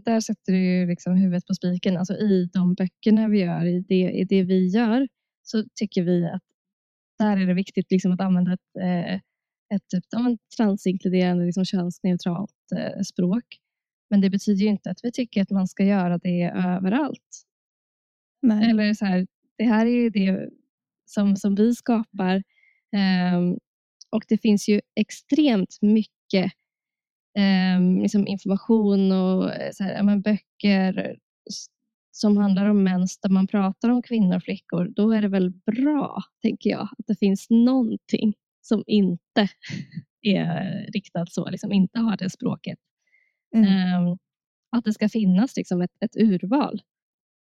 [0.00, 1.96] där sätter du liksom huvudet på spiken.
[1.96, 5.08] Alltså I de böckerna vi gör, i det, i det vi gör,
[5.42, 6.42] så tycker vi att
[7.18, 9.14] där är det viktigt liksom att använda ett, eh,
[9.74, 12.50] ett typ, ja, transinkluderande, liksom könsneutralt
[13.06, 13.44] språk.
[14.10, 17.44] Men det betyder ju inte att vi tycker att man ska göra det överallt.
[18.42, 18.70] Nej.
[18.70, 19.26] Eller så här,
[19.58, 20.48] det här är ju det
[21.04, 22.42] som, som vi skapar.
[22.96, 23.58] ehm,
[24.10, 26.52] och det finns ju extremt mycket
[27.38, 31.16] ehm, liksom information och eh, så här, men böcker
[32.12, 34.92] som handlar om mens där man pratar om kvinnor och flickor.
[34.96, 39.48] Då är det väl bra, tänker jag, att det finns någonting som inte
[40.22, 42.78] är riktat så, liksom inte har det språket.
[43.54, 43.68] Mm.
[43.68, 44.18] Ehm,
[44.76, 46.82] att det ska finnas liksom ett, ett urval.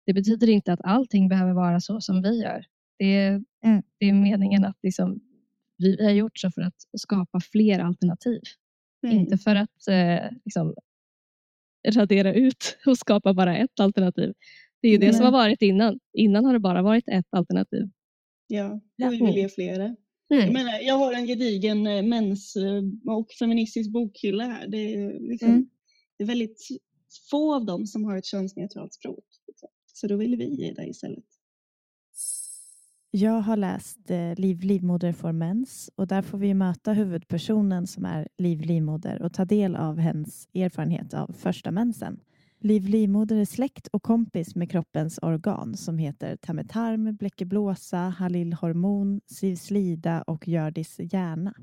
[0.06, 2.64] Det betyder inte att allting behöver vara så som vi gör.
[2.98, 3.82] Det är, Mm.
[3.98, 5.20] det är meningen att liksom,
[5.78, 8.40] vi har gjort så för att skapa fler alternativ.
[9.06, 10.74] Inte för att eh, liksom,
[11.88, 14.32] radera ut och skapa bara ett alternativ.
[14.82, 15.14] Det är ju det Nej.
[15.14, 15.98] som har varit innan.
[16.12, 17.90] Innan har det bara varit ett alternativ.
[18.46, 19.96] Ja, och vi vill ge flera.
[20.28, 22.82] Jag menar, jag har en gedigen eh, mens eh,
[23.12, 24.68] och feministisk bokhylla här.
[24.68, 25.68] Det är, liksom, Mm.
[26.18, 26.68] det är väldigt
[27.30, 29.24] få av dem som har ett könsneutralt språk.
[30.00, 31.24] Så då ville vi ge det istället.
[33.10, 38.04] Jag har läst eh, Liv livmoder får mens och där får vi möta huvudpersonen som
[38.04, 42.20] är Liv livmoder och ta del av hennes erfarenhet av första mensen.
[42.58, 50.22] Liv livmoder är släkt och kompis med kroppens organ som heter tametarm, bläckeblåsa, halilhormon, sivslida
[50.22, 51.54] och Hjördis hjärna.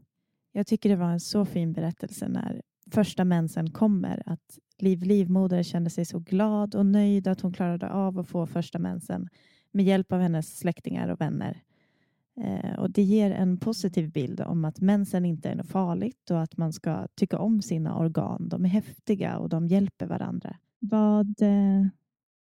[0.52, 5.63] Jag tycker det var en så fin berättelse när första mensen kommer att Liv livmoder
[5.63, 9.30] kände sig så glad och nöjd att hon klarade av att få första mensen
[9.71, 11.62] med hjälp av hennes släktingar och vänner.
[12.41, 16.41] Eh, och Det ger en positiv bild om att mensen inte är något farligt och
[16.41, 18.50] att man ska tycka om sina organ.
[18.50, 20.58] De är häftiga och de hjälper varandra.
[20.80, 21.88] Vad, eh,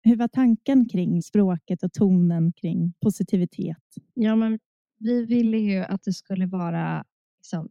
[0.02, 3.96] hur var tanken kring språket och tonen kring positivitet?
[4.14, 4.60] Ja, men
[4.98, 7.06] vi ville ju att det skulle vara
[7.38, 7.70] liksom,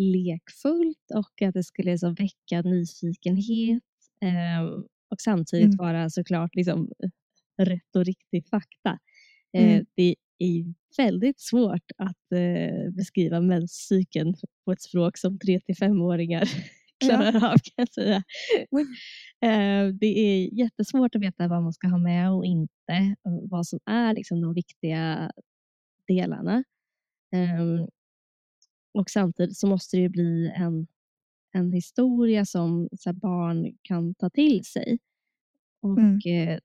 [0.00, 3.82] lekfullt och att det skulle liksom, väcka nyfikenhet
[4.22, 4.62] eh,
[5.10, 5.76] och samtidigt Mm.
[5.76, 6.90] vara såklart liksom,
[7.58, 8.98] rätt och riktig fakta.
[9.52, 9.86] Eh, Mm.
[9.96, 14.34] Det är väldigt svårt att eh, beskriva menscykeln
[14.64, 16.44] på ett språk som 3 till 5-åringar
[17.04, 18.22] klarar av kan jag säga.
[19.42, 23.16] Eh, det är jättesvårt att veta vad man ska ha med och inte.
[23.22, 25.30] och Vad som är liksom de viktiga
[26.08, 26.64] delarna.
[27.34, 27.88] Ehm,
[28.94, 30.86] och samtidigt så måste det ju bli en,
[31.52, 34.98] en historia som så barn kan ta till sig.
[35.82, 36.18] Och Mm.
[36.26, 36.58] eh,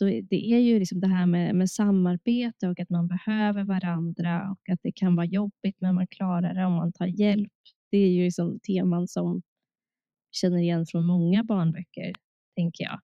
[0.00, 4.50] då, det är ju liksom det här med, med samarbete och att man behöver varandra
[4.50, 7.52] och att det kan vara jobbigt men man klarar det om man tar hjälp.
[7.90, 9.42] Det är ju liksom teman som
[10.32, 12.12] känner igen från många barnböcker,
[12.56, 13.00] tänker jag.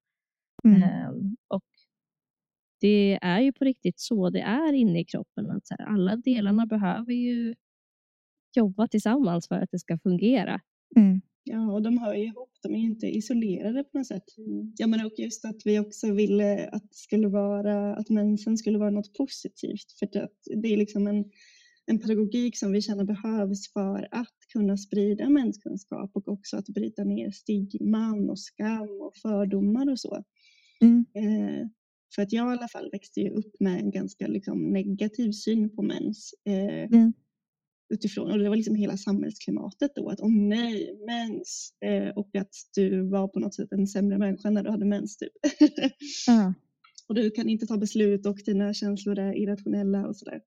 [0.64, 0.82] Mm.
[0.82, 1.64] Ehm, och
[2.80, 5.50] det är ju på riktigt så det är inne i kroppen.
[5.50, 7.54] Att så här, alla delarna behöver ju
[8.56, 10.60] jobba tillsammans för att det ska fungera.
[10.96, 11.20] Mm.
[11.44, 12.50] Ja, och de hör ju ihop.
[12.62, 14.24] De är ju inte isolerade på något sätt.
[14.78, 18.78] Ja, men och just att vi också ville att det skulle vara, att mensen skulle
[18.78, 19.92] vara något positivt.
[19.98, 21.24] För att det är liksom en,
[21.86, 27.04] en pedagogik som vi känner behövs för att kunna sprida menskunskap och också att bryta
[27.04, 30.24] ner stigman och skam och fördomar och så.
[30.82, 31.04] Mm.
[31.14, 31.68] Eh,
[32.14, 35.76] för att jag i alla fall växte ju upp med en ganska liksom, negativ syn
[35.76, 36.34] på mens.
[36.44, 37.12] Eh, Mm.
[37.92, 42.54] Utifrån, och det var liksom hela samhällsklimatet då, att åh nej, mens, eh, och att
[42.74, 45.32] du var på något sätt en sämre människa när du hade mens typ.
[46.26, 46.54] Ja.
[47.08, 50.40] och du kan inte ta beslut och dina känslor är irrationella och sådär.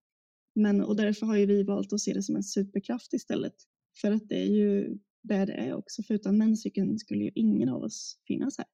[0.55, 3.55] Men, och därför har ju vi valt att se det som en superkraft istället.
[4.01, 7.69] För att det är ju där det är också, för utan menscykeln skulle ju ingen
[7.69, 8.67] av oss finnas här.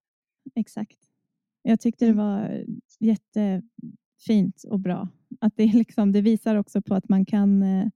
[0.55, 0.97] Exakt.
[1.61, 2.17] Jag tyckte Mm.
[2.17, 2.65] det var
[2.99, 5.09] jättefint och bra.
[5.39, 7.87] Att det, liksom, det visar också på att man kan eh,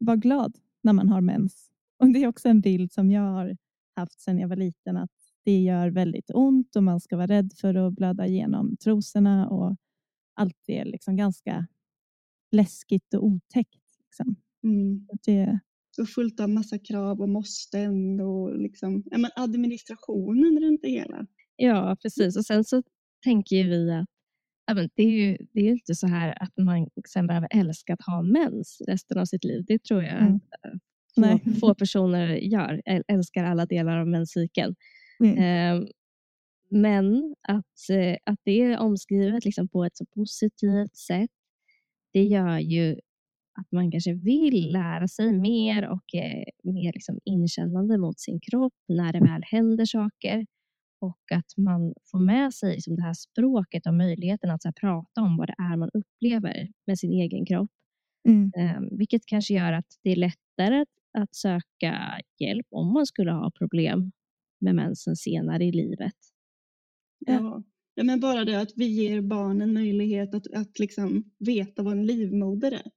[0.00, 1.70] vara glad när man har mens.
[1.98, 3.56] Och Det är också en bild som jag har
[3.96, 4.96] haft sedan jag var liten.
[4.96, 5.10] Att
[5.44, 9.48] det gör väldigt ont och man ska vara rädd för att blöda igenom trosorna.
[9.48, 9.76] Och
[10.34, 11.66] allt är liksom ganska
[12.52, 13.98] läskigt och otäckt.
[13.98, 14.36] Liksom.
[14.64, 15.06] Mm.
[15.10, 15.60] Så Det,
[15.90, 21.26] Så fullt av massa krav och måsten och liksom, ja, men administrationen runt det hela.
[21.56, 22.36] Ja, precis.
[22.36, 22.82] Och sen så
[23.24, 24.06] tänker ju vi att
[24.74, 28.22] det, är ju, det är inte så här att man sen behöver älska att ha
[28.22, 29.64] mens resten av sitt liv.
[29.66, 30.40] Det tror jag Mm.
[30.64, 32.82] eh, få, få personer gör.
[32.86, 34.74] äl- Älskar alla delar av menscykeln.
[35.20, 35.38] mm.
[35.82, 35.88] Eh,
[36.70, 41.30] men att, eh, att det är omskrivet liksom på ett så positivt sätt,
[42.12, 42.92] det gör ju
[43.60, 48.72] att man kanske vill lära sig mer och är mer liksom inkännande mot sin kropp
[48.88, 50.46] när det väl händer saker.
[51.00, 54.72] Och att man får med sig liksom det här språket och möjligheten att så här,
[54.72, 57.70] prata om vad det är man upplever med sin egen kropp.
[58.28, 58.52] Mm.
[58.56, 63.32] Eh, vilket kanske gör att det är lättare att, att söka hjälp om man skulle
[63.32, 64.12] ha problem
[64.60, 66.16] med mensen senare i livet.
[67.18, 67.32] Ja.
[67.32, 67.62] Ja.
[67.94, 72.06] Ja, men bara det att vi ger barnen möjlighet att, att liksom veta vad en
[72.06, 72.90] livmoder är.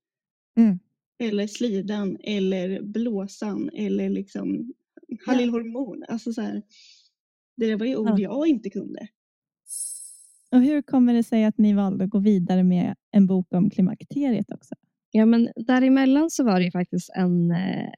[0.58, 0.80] Mm.
[1.20, 4.74] Eller slidan eller blåsan eller liksom
[5.26, 6.04] halilhormon.
[6.08, 6.62] Alltså så här,
[7.56, 8.18] det var ju ord Ja.
[8.20, 9.08] jag inte kunde.
[10.52, 13.70] Och hur kommer det sig att ni valde att gå vidare med en bok om
[13.70, 14.76] klimakteriet också?
[15.12, 17.90] Ja, men däremellan så var det ju faktiskt en eh,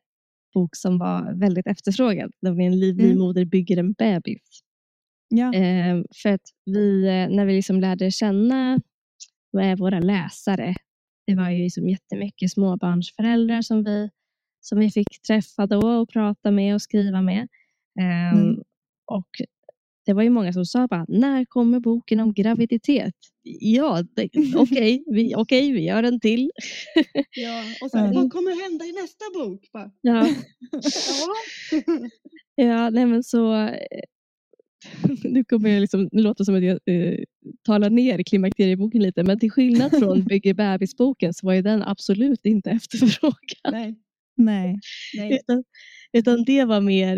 [0.53, 2.31] bok som var väldigt efterfrågad.
[2.41, 3.09] Nämligen Liv Mm.
[3.11, 4.61] livmoder bygger en bebis.
[5.29, 5.53] Ja.
[5.53, 8.79] Eh, för att vi, eh, när vi liksom lärde känna
[9.61, 10.75] eh, våra läsare,
[11.27, 14.09] det var ju liksom jättemycket småbarnsföräldrar som vi,
[14.61, 17.47] som vi fick träffa då och prata med och skriva med.
[17.99, 18.61] Eh, Mm.
[19.05, 19.29] Och
[20.05, 23.13] det var ju många som sa bara, när kommer boken om graviditet?
[23.43, 24.03] Ja,
[24.55, 26.51] okej, vi, okej, vi gör en till.
[27.35, 28.11] Ja, och Ja.
[28.15, 29.69] vad kommer hända i nästa bok?
[29.73, 30.27] Bara, Ja,
[32.55, 32.89] ja.
[32.89, 33.53] nej men så...
[33.53, 33.77] eh,
[35.23, 37.19] Nu kommer jag liksom, det låter som att jag eh,
[37.65, 42.45] talar ner klimakterieboken lite, men till skillnad från Bygger bebisboken så var ju den absolut
[42.45, 43.71] inte efterfrågad.
[43.71, 43.95] Nej,
[44.35, 44.79] Nej.
[45.17, 45.33] nej.
[45.39, 45.63] Utan,
[46.13, 47.17] utan det var mer,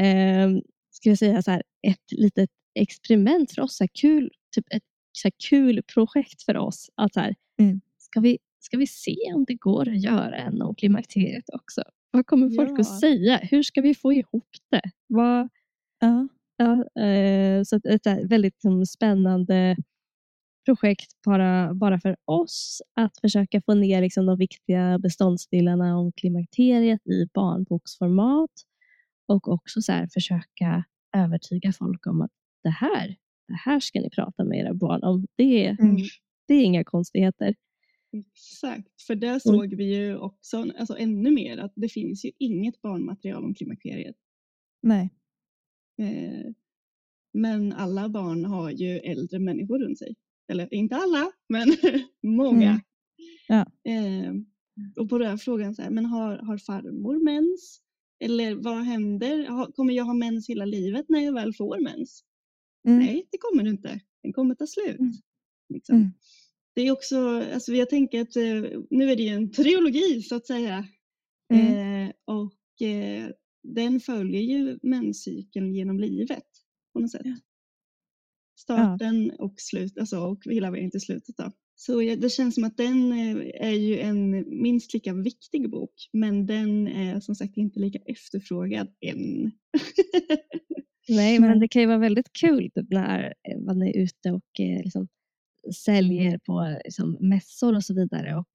[0.00, 0.48] eh,
[0.96, 3.76] ska jag säga så här, ett litet experiment för oss.
[3.76, 4.82] Så här, kul, typ ett
[5.12, 6.90] så kul projekt för oss.
[6.94, 7.80] Att så här, Mm.
[7.98, 11.82] ska, vi, ska vi se om det går att göra en om klimakteriet också?
[12.10, 12.80] Vad kommer folk Ja.
[12.80, 13.36] att säga?
[13.42, 14.82] Hur ska vi få ihop det?
[15.06, 15.48] Vad,
[16.00, 16.28] Ja.
[16.58, 19.76] Ja, eh, så ett väldigt liksom, spännande
[20.64, 27.06] projekt bara, bara för oss att försöka få ner liksom de viktiga beståndsdelarna om klimakteriet
[27.06, 28.50] i barnboksformat
[29.26, 30.84] och också så här, försöka
[31.16, 32.30] övertyga folk om att
[32.62, 33.08] det här,
[33.48, 35.26] det här ska ni prata med era barn om.
[35.36, 35.96] Det, Mm.
[36.48, 37.54] det är inga konstigheter.
[38.12, 42.82] Exakt, för där såg vi ju också alltså ännu mer att det finns ju inget
[42.82, 44.16] barnmaterial om klimakteriet.
[44.82, 45.10] Nej.
[46.02, 46.52] Eh,
[47.32, 50.14] men alla barn har ju äldre människor runt sig.
[50.48, 51.68] Eller inte alla, men
[52.22, 52.68] många.
[52.70, 52.80] Mm.
[53.48, 53.66] Ja.
[53.90, 54.32] Eh,
[54.96, 57.80] och på den här frågan, så här, men har, har farmor mens?
[58.24, 59.72] Eller vad händer?
[59.72, 62.24] Kommer jag ha mens hela livet när jag väl får mens?
[62.88, 62.98] Mm.
[62.98, 64.00] Nej, det kommer du inte.
[64.22, 65.00] Den kommer ta slut.
[65.00, 65.12] Mm.
[65.68, 65.96] Liksom.
[65.96, 66.10] Mm.
[66.74, 70.36] Det är också, alltså jag tänker att eh, nu är det ju en trilogi så
[70.36, 70.88] att säga.
[71.54, 72.06] Mm.
[72.06, 73.30] Eh, och eh,
[73.62, 76.46] den följer ju menscykeln genom livet
[76.92, 77.26] på något sätt.
[78.58, 81.36] Starten och slut, alltså och hela vägen till slutet.
[81.36, 81.52] Då.
[81.78, 86.46] Så det känns som att den eh, är ju en minst lika viktig bok, men
[86.46, 89.52] den är som sagt inte lika efterfrågad än.
[91.08, 94.60] Nej, men det kan ju vara väldigt kul typ, när eh, man är ute och
[94.60, 95.08] eh, liksom,
[95.84, 98.36] säljer på liksom, mässor och så vidare.
[98.36, 98.50] Och,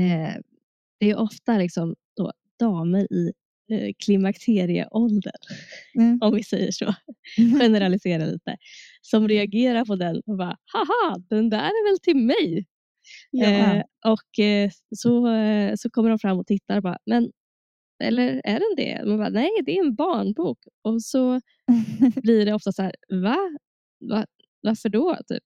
[0.00, 0.34] eh,
[1.00, 3.32] det är ofta liksom, då, damer i
[4.04, 5.32] klimakterieåldern,
[5.98, 6.18] Mm.
[6.22, 6.94] om vi säger så,
[7.60, 8.56] generaliserar lite,
[9.02, 12.66] som reagerar på den och bara haha, den där är väl till mig.
[13.42, 17.30] Eh, och eh, så, eh, så kommer de fram och tittar och bara, men
[18.04, 19.04] eller är den det?
[19.06, 20.58] Man bara, Nej, det är en barnbok.
[20.82, 21.40] Och så
[22.22, 23.36] blir det ofta så här, va?
[24.00, 24.26] va?
[24.60, 25.16] Varför då?
[25.28, 25.42] Typ?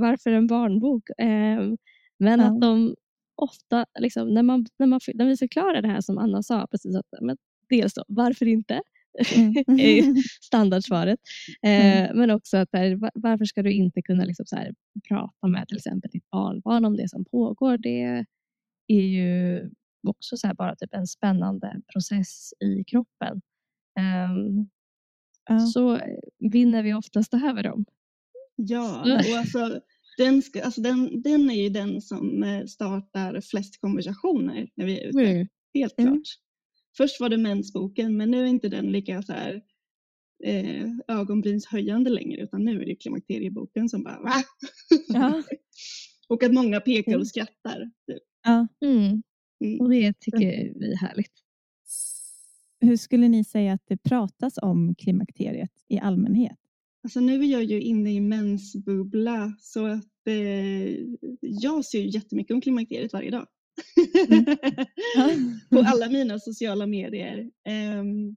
[0.00, 1.02] Varför en barnbok?
[1.18, 1.76] Ehm,
[2.18, 2.46] men Ja.
[2.46, 2.94] att de
[3.42, 6.96] ofta, liksom, när, man, när, man, när vi förklarar det här som Anna sa, precis
[6.96, 7.36] att, men
[7.70, 8.82] dels då, varför inte?
[9.36, 9.54] Mm.
[10.42, 11.18] standardsvaret.
[11.62, 14.74] Eh, Men också att va- varför ska du inte kunna liksom så här,
[15.08, 17.78] prata med till exempel ditt barnbarn om det som pågår?
[17.78, 18.24] Det
[18.86, 19.60] är ju
[20.08, 23.40] också så här, bara typ en spännande process i kroppen.
[24.00, 24.68] Ehm,
[25.50, 25.58] Ja.
[25.60, 26.18] Så eh,
[26.52, 27.84] vinner vi oftast över dem.
[28.56, 29.80] Ja, och alltså,
[30.18, 35.00] den, ska, alltså den, den är ju den som eh, startar flest konversationer när vi
[35.00, 35.48] är ute.
[35.74, 36.12] Helt Mm.
[36.12, 36.22] klart.
[36.98, 39.62] Först var det mensboken, men nu är inte den lika så här,
[40.44, 44.32] eh, ögonbrynshöjande längre, utan nu är det klimakterieboken som bara va?
[45.08, 45.42] Ja.
[46.28, 47.20] och att många pekar Mm.
[47.20, 47.90] och skrattar.
[48.06, 48.22] Typ.
[48.44, 48.66] Ja.
[48.84, 49.22] Mm.
[49.64, 49.80] Mm.
[49.80, 51.32] Och det tycker vi är härligt.
[52.80, 56.58] Hur skulle ni säga att det pratas om klimakteriet i allmänhet?
[57.02, 60.96] Alltså nu är jag ju inne i mensbubbla så att eh,
[61.40, 63.46] jag ser ju jättemycket om klimakteriet varje dag.
[65.16, 65.60] Mm.
[65.70, 67.50] På alla mina sociala medier.
[67.68, 68.36] Ehm,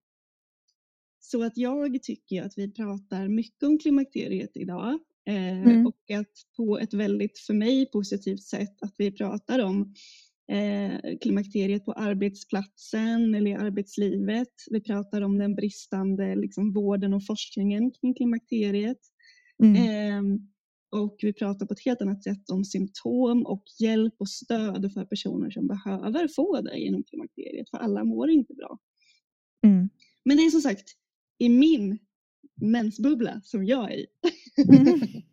[1.19, 5.87] så att jag tycker att vi pratar mycket om klimakteriet idag eh, Mm.
[5.87, 9.93] och att på ett väldigt, för mig, positivt sätt att vi pratar om
[10.51, 14.53] eh, klimakteriet på arbetsplatsen eller i arbetslivet.
[14.71, 18.99] Vi pratar om den bristande liksom, vården och forskningen kring klimakteriet.
[19.63, 19.75] Mm.
[19.75, 20.39] Ehm,
[20.91, 25.05] och vi pratar på ett helt annat sätt om symptom och hjälp och stöd för
[25.05, 28.79] personer som behöver få det genom klimakteriet, för alla mår inte bra.
[29.65, 29.89] Mm.
[30.25, 30.89] Men det är som sagt
[31.37, 31.99] i min
[32.61, 34.05] mensbubbla som jag är i.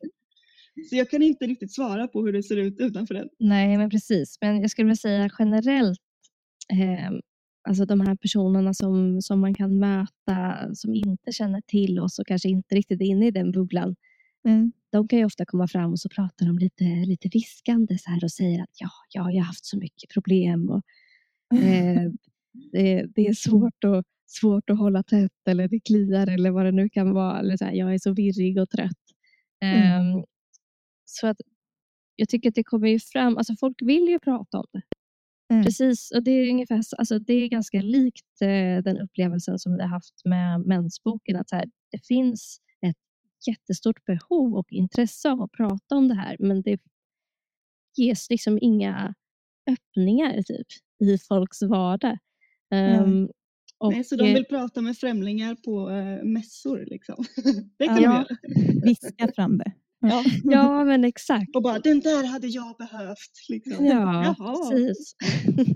[0.90, 3.28] Så jag kan inte riktigt svara på hur det ser ut utanför den.
[3.38, 4.38] Nej, men precis.
[4.40, 6.00] Men jag skulle vilja säga generellt,
[6.72, 7.10] eh,
[7.68, 12.26] alltså de här personerna som, som man kan möta som inte känner till oss och
[12.26, 13.96] kanske inte riktigt är inne i den bubblan,
[14.48, 14.72] Mm.
[14.92, 18.24] de kan ju ofta komma fram och så pratar de lite, lite viskande så här
[18.24, 20.82] och säger att ja, ja, jag har haft så mycket problem och
[21.58, 22.02] eh,
[22.72, 26.72] det, det är svårt att, svårt att hålla tätt eller det kliar eller vad det
[26.72, 27.38] nu kan vara.
[27.40, 29.04] Eller så här, jag är så virrig och trött.
[29.60, 29.82] Mm.
[30.16, 30.24] Ehm,
[31.04, 31.36] så att
[32.16, 34.82] jag tycker att det kommer ju fram, alltså folk vill ju prata om det.
[35.54, 35.64] Mm.
[35.64, 39.74] Precis, och det är, ungefär, så- alltså det är ganska likt eh, den upplevelsen som
[39.74, 41.36] vi har haft med mensboken.
[41.36, 42.60] Att här, det finns
[43.46, 46.80] jättestort behov och intresse av att prata om det här, men det
[47.96, 49.14] ges liksom inga
[49.70, 50.66] öppningar typ,
[51.04, 52.18] i folks vardag.
[52.74, 53.28] Ehm,
[53.78, 56.84] och, Nej, så de eh, vill prata med främlingar på äh, mässor.
[56.86, 57.24] Liksom.
[57.78, 58.26] det kan Ja.
[58.28, 58.80] de.
[58.84, 59.72] Viska fram det.
[60.00, 60.24] Ja.
[60.44, 61.56] Ja, men exakt.
[61.56, 63.48] Och bara, den där hade jag behövt.
[63.48, 63.86] Liksom.
[63.86, 64.70] Ja, Jaha.
[64.70, 65.14] precis.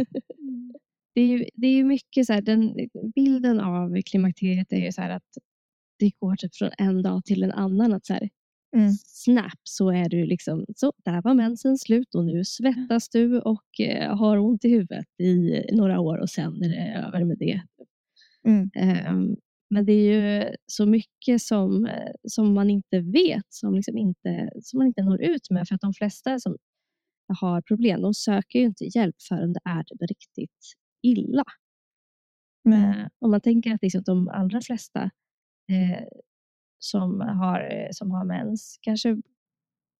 [1.14, 2.74] det, är ju, det är ju mycket så här, den
[3.14, 5.38] bilden av klimakteriet är ju så här att
[6.02, 7.92] det går typ från en dag till en annan.
[7.92, 8.28] Att så här,
[8.76, 8.92] Mm.
[9.06, 13.80] Snap så är du liksom, så där var mensen slut och nu svettas du och
[13.80, 17.62] eh, har ont i huvudet i några år och sen är det över med det.
[18.48, 18.70] Mm.
[18.74, 19.36] Ehm,
[19.70, 24.50] Men det är ju så mycket som, eh, som man inte vet, som, liksom inte,
[24.62, 25.68] som man inte når ut med.
[25.68, 26.56] För att de flesta som
[27.40, 31.44] har problem, de söker ju inte hjälp förrän det är riktigt illa.
[32.66, 33.08] Mm.
[33.18, 35.10] Om man tänker att liksom de allra flesta
[35.72, 36.04] eh,
[36.78, 39.16] som, har, som har mens kanske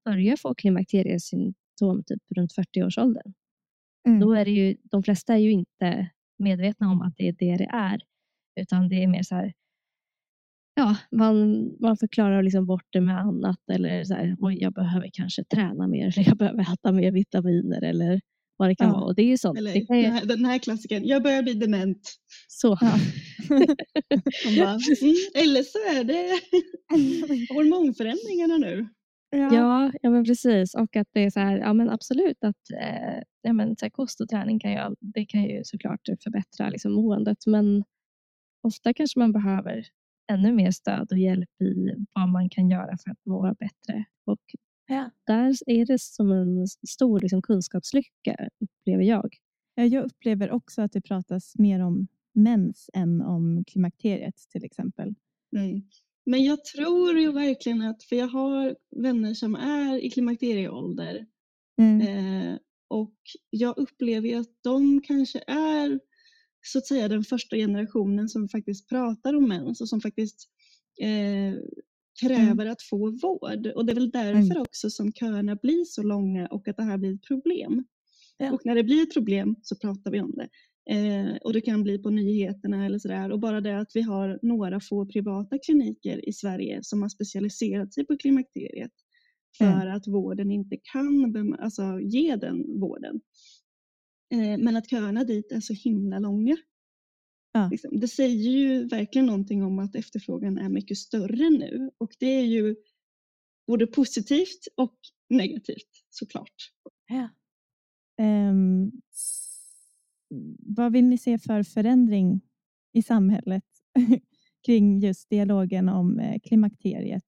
[0.05, 3.33] börjar få klimakteriesymptom typ runt 40-årsåldern.
[4.09, 4.21] Mm.
[4.21, 7.57] Då är det ju, de flesta är ju inte medvetna om att det är det
[7.57, 8.01] det är.
[8.61, 9.53] Utan det är mer så här,
[10.75, 13.61] ja, man, man förklarar liksom bort det med annat.
[13.73, 16.07] Eller så här, oj, jag behöver kanske träna mer.
[16.07, 17.85] Eller jag behöver äta mer vitaminer.
[17.85, 18.21] Eller
[18.57, 18.93] vad det kan ja.
[18.93, 19.05] vara.
[19.05, 19.59] Och det är ju sånt.
[19.59, 20.03] Eller, kan ju...
[20.03, 22.13] den, här, den här klassikern, jag börjar bli dement.
[22.49, 22.79] Så.
[22.81, 22.99] Ja.
[23.49, 24.71] Bara,
[25.03, 26.41] mm, eller så är det
[27.55, 28.89] hormonförändringarna nu.
[29.31, 29.55] Ja.
[29.55, 30.75] ja, ja men precis.
[30.75, 33.91] Och att det är så här, ja men absolut att eh, ja, men, så här,
[33.91, 37.47] kost och träning kan ju, det kan ju såklart förbättra liksom, måendet.
[37.47, 37.85] Men
[38.63, 39.87] ofta kanske man behöver
[40.33, 44.05] ännu mer stöd och hjälp i vad man kan göra för att må bättre.
[44.25, 44.41] Och
[44.87, 45.11] ja.
[45.27, 49.37] där är det som en stor liksom, kunskapslycka upplever jag.
[49.75, 55.15] Ja, jag upplever också att det pratas mer om mens än om klimakteriet till exempel.
[55.57, 55.83] Mm.
[56.27, 61.27] Men jag tror ju verkligen att, för jag har vänner som är i klimakterieålder
[61.79, 62.01] mm.
[62.01, 62.59] eh,
[62.89, 63.17] och
[63.51, 66.01] jag upplever ju att de kanske är
[66.63, 70.49] så att säga den första generationen som faktiskt pratar om mens och som faktiskt
[71.01, 71.55] eh,
[72.21, 72.73] kräver mm.
[72.73, 73.67] att få vård.
[73.67, 74.63] Och det är väl därför mm.
[74.63, 77.85] också som köerna blir så långa och att det här blir ett problem.
[78.37, 78.53] Ja.
[78.53, 80.49] Och när det blir ett problem så pratar vi om det.
[80.91, 83.33] Eh, och det kan bli på nyheterna eller sådär.
[83.33, 87.95] Och bara det att vi har några få privata kliniker i Sverige som har specialiserat
[87.95, 88.93] sig på klimakteriet
[89.59, 89.97] för mm.
[89.97, 93.21] att vården inte kan alltså, ge den vården.
[94.35, 96.57] Eh, men att köerna dit är så himla långa.
[97.53, 97.69] Ja.
[97.71, 98.01] Liksom.
[98.01, 102.45] Det säger ju verkligen någonting om att efterfrågan är mycket större nu och det är
[102.45, 102.77] ju
[103.67, 104.97] både positivt och
[105.31, 106.55] negativt såklart.
[107.09, 107.29] Ja.
[108.25, 108.93] Um,
[110.59, 112.41] vad vill ni se för förändring
[112.93, 113.65] i samhället
[114.67, 117.23] kring just dialogen om eh, klimakteriet?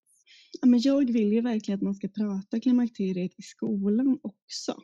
[0.61, 4.75] Ja, men jag vill ju verkligen att man ska prata klimakteriet i skolan också.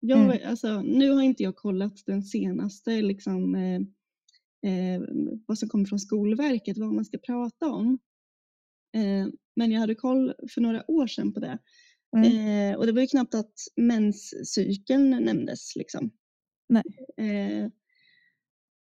[0.00, 0.38] Jag, mm.
[0.50, 3.80] alltså, nu har inte jag kollat den senaste, liksom, eh,
[4.72, 5.02] eh,
[5.46, 7.98] vad som kommer från Skolverket, vad man ska prata om.
[8.96, 11.58] Eh, men jag hade koll för några år sedan på det.
[12.16, 12.72] Mm.
[12.72, 15.76] Eh, och det var ju knappt att menscykeln nämndes.
[15.76, 16.10] Liksom.
[16.68, 16.84] Nej.
[17.16, 17.70] Eh,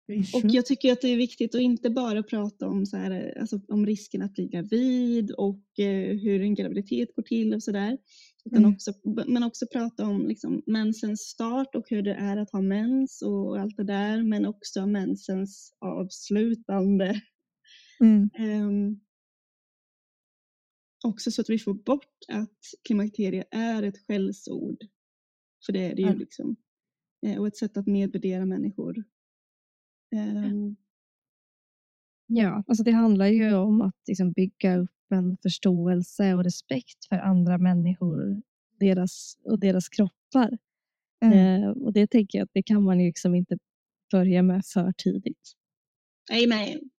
[0.10, 3.62] och jag tycker att det är viktigt att inte bara prata om, så här, alltså,
[3.68, 7.98] om risken att bli gravid och eh, hur en graviditet går till och sådär.
[8.52, 8.74] mm.
[8.74, 8.94] också,
[9.28, 13.60] men också prata om liksom, mensens start och hur det är att ha mens och
[13.60, 14.24] allt det där.
[14.24, 17.22] Men också mensens avslutande.
[18.00, 18.30] Mm.
[18.40, 19.00] Um,
[21.04, 24.78] också så att vi får bort att klimakterie är ett skällsord.
[25.66, 26.08] För det är det ju.
[26.08, 26.20] Mm.
[26.20, 26.56] Liksom.
[27.26, 29.04] Eh, och ett sätt att nedvärdera människor.
[30.16, 30.76] Um,
[32.28, 37.16] ja, alltså det handlar ju om att liksom bygga upp en förståelse och respekt för
[37.16, 38.42] andra människor
[38.80, 40.58] deras, och deras kroppar.
[41.26, 41.64] Mm.
[41.64, 43.58] Eh, och det tänker jag att det kan man liksom inte
[44.12, 45.54] börja med för tidigt.
[46.32, 46.90] Amen.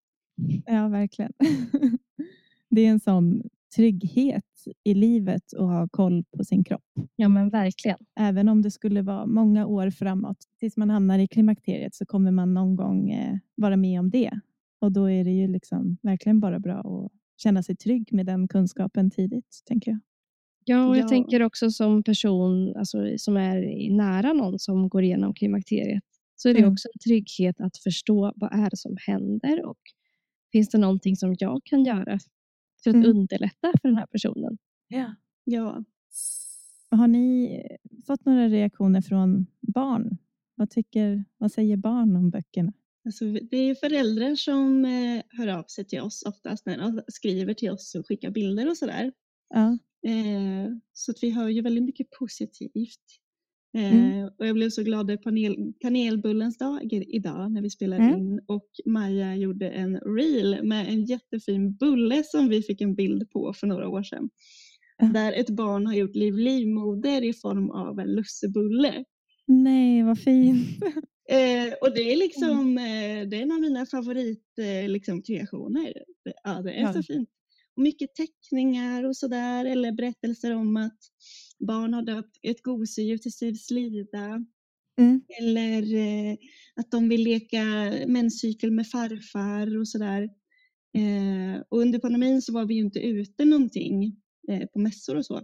[0.67, 1.33] Ja, verkligen.
[2.71, 3.43] det är en sån
[3.77, 4.45] trygghet
[4.85, 6.85] i livet att ha koll på sin kropp.
[7.17, 7.99] Ja men verkligen.
[8.21, 12.31] Även om det skulle vara många år framåt tills man hamnar i klimakteriet så kommer
[12.31, 14.41] man någon gång eh, vara med om det.
[14.81, 17.13] Och då är det ju liksom verkligen bara bra att
[17.43, 20.01] känna sig trygg med den kunskapen tidigt, tänker jag.
[20.65, 21.09] Ja, och jag ja.
[21.09, 26.05] tänker också som person alltså, som är nära någon som går igenom klimakteriet
[26.37, 26.73] så är det mm.
[26.73, 29.79] också en trygghet att förstå vad är det som händer och
[30.53, 32.19] finns det någonting som jag kan göra
[32.83, 33.11] för att mm.
[33.11, 34.59] underlätta för den här personen.
[34.89, 35.15] Ja.
[35.45, 35.85] ja.
[36.91, 37.63] Har ni
[38.07, 40.19] fått några reaktioner från barn?
[40.55, 42.73] Vad, tycker, vad säger barn om böckerna?
[43.05, 47.55] Alltså, det är föräldrar som eh, hör av sig till oss oftast när de skriver
[47.55, 49.13] till oss och skickar bilder och sådär.
[49.55, 49.79] Ja.
[50.11, 53.05] Eh, så att vi hör ju väldigt mycket positivt.
[53.75, 54.13] Mm.
[54.13, 58.19] Eh, och jag blev så glad, det panel, kanelbullens dag idag när vi spelade mm.
[58.19, 63.31] in och Maja gjorde en reel med en jättefin bulle som vi fick en bild
[63.31, 64.31] på för några år sedan.
[65.03, 65.13] Mm.
[65.13, 69.05] Där ett barn har gjort liv livmoder i form av en lussebulle.
[69.47, 70.69] Nej, vad fint.
[71.31, 74.87] Eh, och det är liksom, eh, det är en av mina favoritkreationer.
[74.87, 75.23] Eh, liksom,
[76.45, 76.93] ja, det är ja.
[76.93, 77.29] så fint.
[77.77, 80.99] Och mycket teckningar och sådär eller berättelser om att
[81.67, 84.45] barn har döpt ett gosedjur till Siv Slida.
[85.01, 85.21] Mm.
[85.41, 86.37] Eller eh,
[86.77, 87.65] att de vill leka
[88.07, 90.23] menscykel med farfar och sådär.
[90.99, 94.17] Eh, och under pandemin så var vi ju inte ute någonting
[94.51, 95.43] eh, på mässor och så.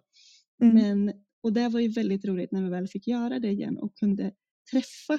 [0.63, 0.75] Mm.
[0.75, 1.13] Men,
[1.43, 4.33] och det var ju väldigt roligt när vi väl fick göra det igen och kunde
[4.71, 5.19] träffa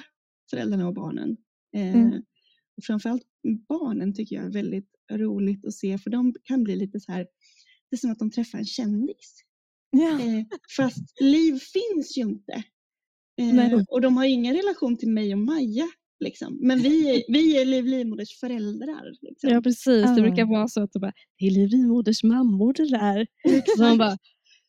[0.50, 1.36] föräldrarna och barnen.
[1.76, 2.22] Eh, Mm.
[2.76, 3.22] och framförallt
[3.68, 7.26] barnen tycker jag är väldigt roligt att se för de kan bli lite så här,
[7.90, 9.42] det är som att de träffar en kändis.
[9.90, 10.20] Ja.
[10.20, 10.44] Eh,
[10.76, 12.62] fast liv finns ju inte.
[13.40, 15.88] Eh, och de har ingen relation till mig och Maja.
[16.20, 16.58] Liksom.
[16.60, 19.12] Men vi är, vi är Liv Livmoders föräldrar.
[19.22, 19.50] Liksom.
[19.50, 22.88] Ja precis, det brukar vara så att de bara, det är Liv Livmoders mammor det
[22.88, 23.26] där.
[23.76, 24.18] Så man bara,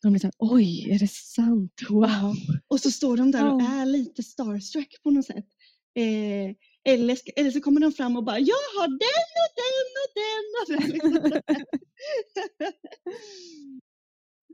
[0.01, 1.73] de blir såhär, oj är det sant?
[1.89, 2.35] Wow.
[2.67, 5.47] Och så står de där och är lite starstruck på något sätt.
[5.95, 6.55] Eh,
[6.93, 10.11] eller, ska, eller så kommer de fram och bara, jag har den och den och
[10.19, 11.41] den och den.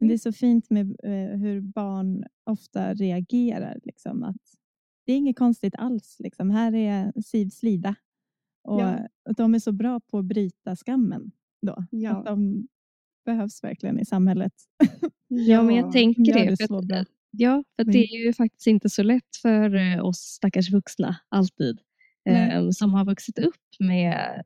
[0.04, 3.80] Men Det är så fint med eh, hur barn ofta reagerar.
[3.84, 4.36] Liksom, att
[5.06, 6.16] det är inget konstigt alls.
[6.20, 6.50] Liksom.
[6.50, 7.96] Här är Sivs Lida.
[8.64, 9.08] Och Ja.
[9.38, 11.32] de är så bra på att bryta skammen.
[11.62, 11.86] Då.
[11.92, 12.12] Ja.
[12.18, 12.68] Att de
[13.26, 14.54] behövs verkligen i samhället.
[15.28, 16.50] Ja, men jag tänker gör det.
[16.56, 17.08] det för att.
[17.32, 17.94] Ja, för att Mm.
[17.94, 21.80] det är ju faktiskt inte så lätt för eh, oss stackars vuxna alltid.
[22.30, 24.44] Eh, som har vuxit upp med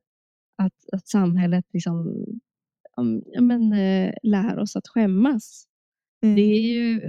[0.57, 2.25] att, att samhället liksom,
[2.97, 5.65] um, ja, men, eh, lär oss att skämmas.
[6.23, 6.35] Mm.
[6.35, 7.01] Det, är ju,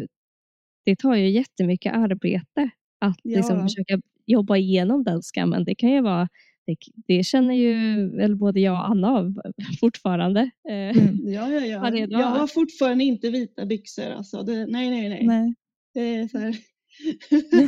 [0.85, 2.71] det tar ju jättemycket arbete
[3.01, 3.63] att liksom Ja.
[3.63, 5.65] försöka jobba igenom den skammen.
[5.65, 6.29] Det kan ju vara
[6.67, 6.77] det,
[7.07, 7.75] det känner ju
[8.17, 9.35] väl både jag och Anna av
[9.81, 10.41] fortfarande.
[10.71, 11.33] Eh, Mm.
[11.33, 11.97] Ja, ja, ja.
[12.09, 14.11] Jag har fortfarande inte vita byxor.
[14.11, 14.43] Alltså.
[14.43, 15.27] Det, nej, nej, nej.
[15.27, 15.55] Nej.
[15.95, 16.57] Det är så här.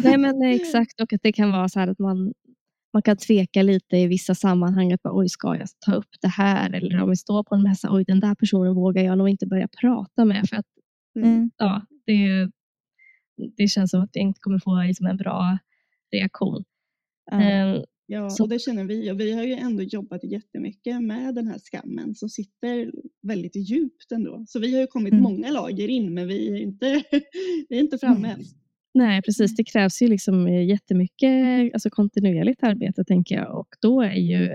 [0.05, 2.33] Nej men eh, exakt och att det kan vara så här att man,
[2.93, 6.29] man kan tveka lite i vissa sammanhang att bara, oj ska jag ta upp det
[6.29, 9.29] här eller om vi står på en mässa, oj den där personen vågar jag nog
[9.29, 10.67] inte börja prata med för att
[11.17, 11.51] Mm.
[11.57, 12.51] ja, det,
[13.57, 15.59] det känns som att jag inte kommer få liksom, en bra
[16.13, 16.65] reaktion.
[17.31, 17.43] Ja.
[17.43, 17.83] Eh,
[18.13, 19.11] Ja, Så- och det känner vi.
[19.11, 24.13] Och vi har ju ändå jobbat jättemycket med den här skammen som sitter väldigt djupt
[24.13, 24.45] ändå.
[24.49, 25.23] Så vi har ju kommit Mm.
[25.23, 27.03] många lager in, men vi är inte,
[27.69, 28.31] vi är inte framme Mm.
[28.31, 28.45] än.
[28.95, 31.31] Nej precis, det krävs ju liksom eh, jättemycket
[31.75, 34.53] alltså, kontinuerligt arbete tänker jag och då är ju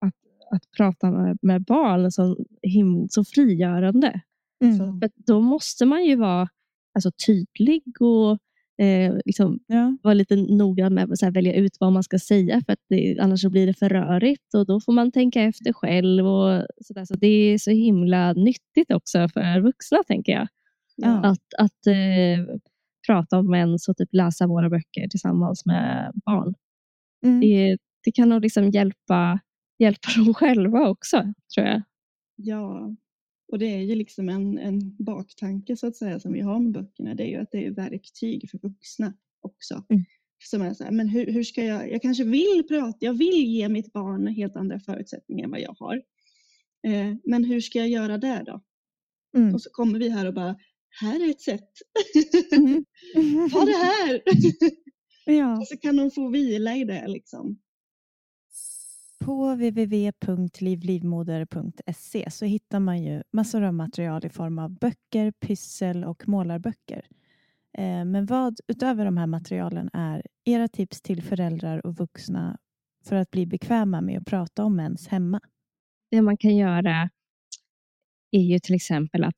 [0.00, 0.14] att,
[0.50, 4.20] att prata med, med barn så, him, så frigörande.
[4.64, 4.78] Mm.
[4.78, 6.48] Så, då måste man ju vara
[6.94, 8.38] alltså, tydlig och
[8.84, 9.96] eh, liksom, Ja.
[10.02, 13.40] vara lite noggrann med att välja ut vad man ska säga för att det, annars
[13.40, 16.26] så blir det för rörigt och då får man tänka efter själv.
[16.26, 17.04] Och så, där.
[17.04, 20.48] så Det är så himla nyttigt också för vuxna tänker jag.
[20.96, 21.16] Ja.
[21.16, 22.56] Att, att eh,
[23.06, 26.54] prata om mens och typ läsa våra böcker tillsammans med barn.
[27.24, 27.40] Mm.
[27.40, 29.40] Det, det kan nog liksom hjälpa,
[29.78, 31.82] hjälpa dem själva också tror jag.
[32.36, 32.96] ja,
[33.52, 36.72] och det är ju liksom en, en baktanke så att säga som vi har med
[36.72, 37.14] böckerna.
[37.14, 39.84] Det är ju att det är verktyg för vuxna också.
[39.88, 40.04] Mm.
[40.44, 43.44] Som är så här, men hur, hur ska jag, jag kanske vill prata, jag vill
[43.46, 46.02] ge mitt barn helt andra förutsättningar än vad jag har.
[46.86, 48.60] Eh, men hur ska jag göra det då?
[49.36, 49.54] Mm.
[49.54, 50.56] Och så kommer vi här och bara,
[50.90, 51.68] här är ett sätt.
[52.52, 52.84] Mm.
[53.50, 54.22] Ta det här!
[55.24, 55.62] Ja.
[55.64, 57.58] så kan de få vila i det liksom.
[59.18, 66.28] På www.livlivmoder.se så hittar man ju massor av material i form av böcker, pyssel och
[66.28, 67.06] målarböcker.
[67.78, 72.58] Eh, Men vad utöver de här materialen är era tips till föräldrar och vuxna
[73.04, 75.40] för att bli bekväma med att prata om mens hemma?
[76.10, 77.10] det man kan göra
[78.30, 79.34] är ju till exempel att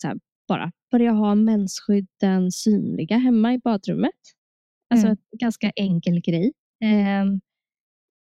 [0.48, 4.10] bara börja ha mensskydden synliga hemma i badrummet.
[4.90, 5.18] Alltså Mm.
[5.32, 6.52] en ganska enkel grej.
[6.84, 7.40] Ehm,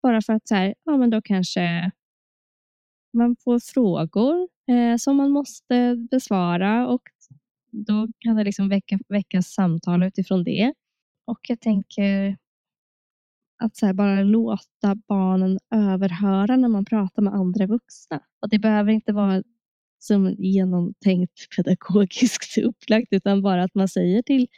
[0.02, 1.90] bara för att så här, ja, men då kanske
[3.12, 7.02] man får frågor eh, som man måste besvara och
[7.70, 10.72] då kan det liksom väcka, väckas samtal utifrån det.
[11.26, 12.36] Och jag tänker
[13.62, 18.20] att så här, bara låta barnen överhöra när man pratar med andra vuxna.
[18.42, 19.42] Och Det behöver inte vara
[20.06, 24.48] som genomtänkt pedagogiskt upplagt utan bara att man säger till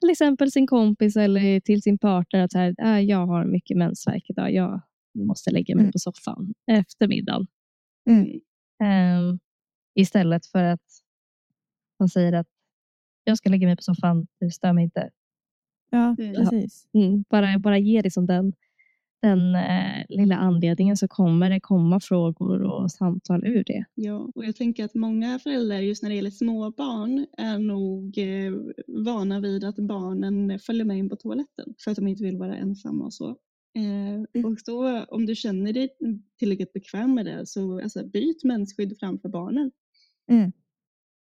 [0.00, 3.76] till exempel sin kompis eller till sin partner att så här, "Ah, jag har mycket
[3.76, 4.82] mensvärk idag, jag
[5.18, 5.92] måste lägga mig Mm.
[5.92, 7.46] på soffan efter middagen.
[8.10, 8.40] Mm.
[8.84, 9.38] Ehm,
[9.94, 10.80] istället för att
[11.98, 12.46] man säger att
[13.24, 15.10] jag ska lägga mig på soffan, det stör mig inte.
[15.90, 16.86] Ja, precis.
[16.94, 18.52] Mm, bara, bara ge liksom den,
[19.22, 23.84] den eh, lilla anledningen så kommer det komma frågor och samtal ur det.
[23.94, 28.52] Ja, och jag tänker att många föräldrar just när det gäller småbarn är nog eh,
[29.04, 32.56] vana vid att barnen följer med in på toaletten för att de inte vill vara
[32.56, 33.28] ensamma och så.
[33.78, 35.88] Eh, och då, om du känner dig
[36.38, 39.70] tillräckligt bekväm med det så alltså, byt mensskydd framför barnen.
[40.30, 40.52] Mm.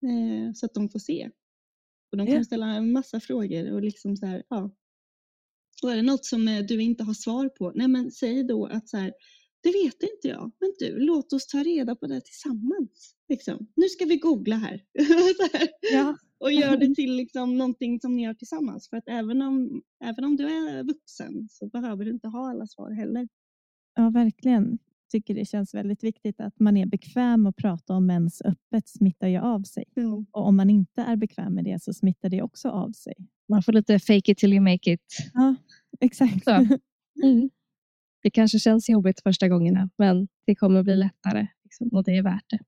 [0.04, 1.30] Eh, så att de får se.
[2.12, 2.44] Och de kan Ja.
[2.44, 4.72] ställa en massa frågor och liksom så här, ja.
[5.84, 8.66] Och är det något som eh, du inte har svar på, nej men säg då
[8.66, 9.14] att så här,
[9.64, 10.52] det vet inte jag.
[10.60, 13.16] Men du, låt oss ta reda på det tillsammans.
[13.30, 13.68] Liksom.
[13.76, 14.82] Nu ska vi googla här.
[15.94, 16.18] Ja.
[16.40, 18.90] och gör det till liksom någonting som ni gör tillsammans.
[18.90, 22.68] För att även om, även om du är vuxen så behöver du inte ha alla
[22.68, 23.28] svar heller.
[23.96, 24.80] ja, verkligen.
[25.12, 29.28] Tycker det känns väldigt viktigt att man är bekväm att prata om mens öppet smittar
[29.28, 29.86] ju av sig.
[30.32, 33.14] Och om man inte är bekväm med det så smittar det också av sig.
[33.49, 35.30] Man får lite fake it till you make it.
[35.34, 35.55] Ja,
[35.99, 36.47] exakt.
[37.24, 37.49] Mm.
[38.22, 42.24] Det kanske känns jobbigt första gångerna, men det kommer bli lättare liksom, och det är
[42.24, 42.60] värt det.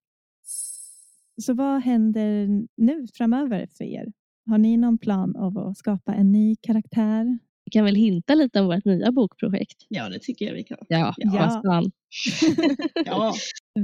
[1.42, 4.14] Så vad händer nu framöver för er?
[4.46, 7.40] Har ni någon plan av att skapa en ny karaktär?
[7.72, 9.86] Vi kan väl hinta lite om vårt nya bokprojekt.
[9.88, 10.78] Ja, det tycker jag vi kan.
[10.88, 11.62] Ja, Ja.
[11.64, 11.92] vad.
[13.06, 13.34] Ja,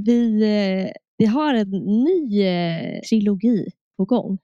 [0.05, 1.69] Vi, eh, vi har en
[2.03, 3.65] ny eh, trilogi
[3.97, 4.38] på gång.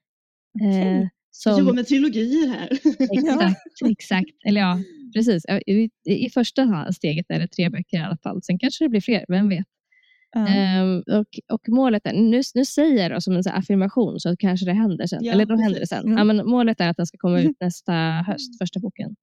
[0.60, 0.94] Okej.
[0.96, 1.08] Eh,
[1.46, 2.70] vi jobbar som, med trilogier här.
[3.12, 4.46] exakt, exakt.
[4.46, 4.80] Eller ja,
[5.16, 5.46] precis.
[5.66, 8.44] I, I första steget är det tre böcker i alla fall.
[8.44, 9.66] Sen kanske det blir fler, vem vet.
[10.34, 10.48] Ja.
[10.48, 14.40] Ehm, och, och målet är, nu, nu säger jag som en så affirmation så att
[14.40, 15.24] kanske det händer sen.
[15.24, 16.06] Ja, Eller då händer det sen.
[16.06, 16.18] Mm.
[16.18, 17.94] Ja, men målet är att den ska komma ut nästa
[18.28, 19.16] höst, första boken.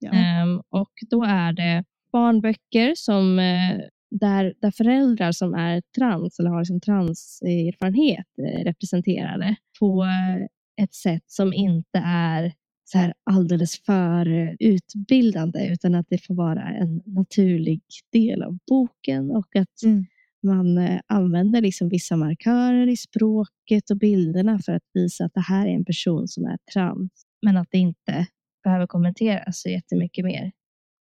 [0.00, 0.10] Ja.
[0.12, 3.80] Ehm, och då är det barnböcker som, eh,
[4.10, 10.46] där, där föräldrar som är trans eller har liksom transerfarenhet eh, representerade på eh,
[10.84, 12.52] ett sätt som inte är
[12.84, 17.80] så här alldeles för utbildande utan att det får vara en naturlig
[18.12, 20.04] del av boken och att Mm.
[20.42, 25.66] man använder liksom vissa markörer i språket och bilderna för att visa att det här
[25.66, 27.10] är en person som är trans
[27.42, 28.26] men att det inte
[28.62, 30.52] behöver kommenteras så jättemycket mer.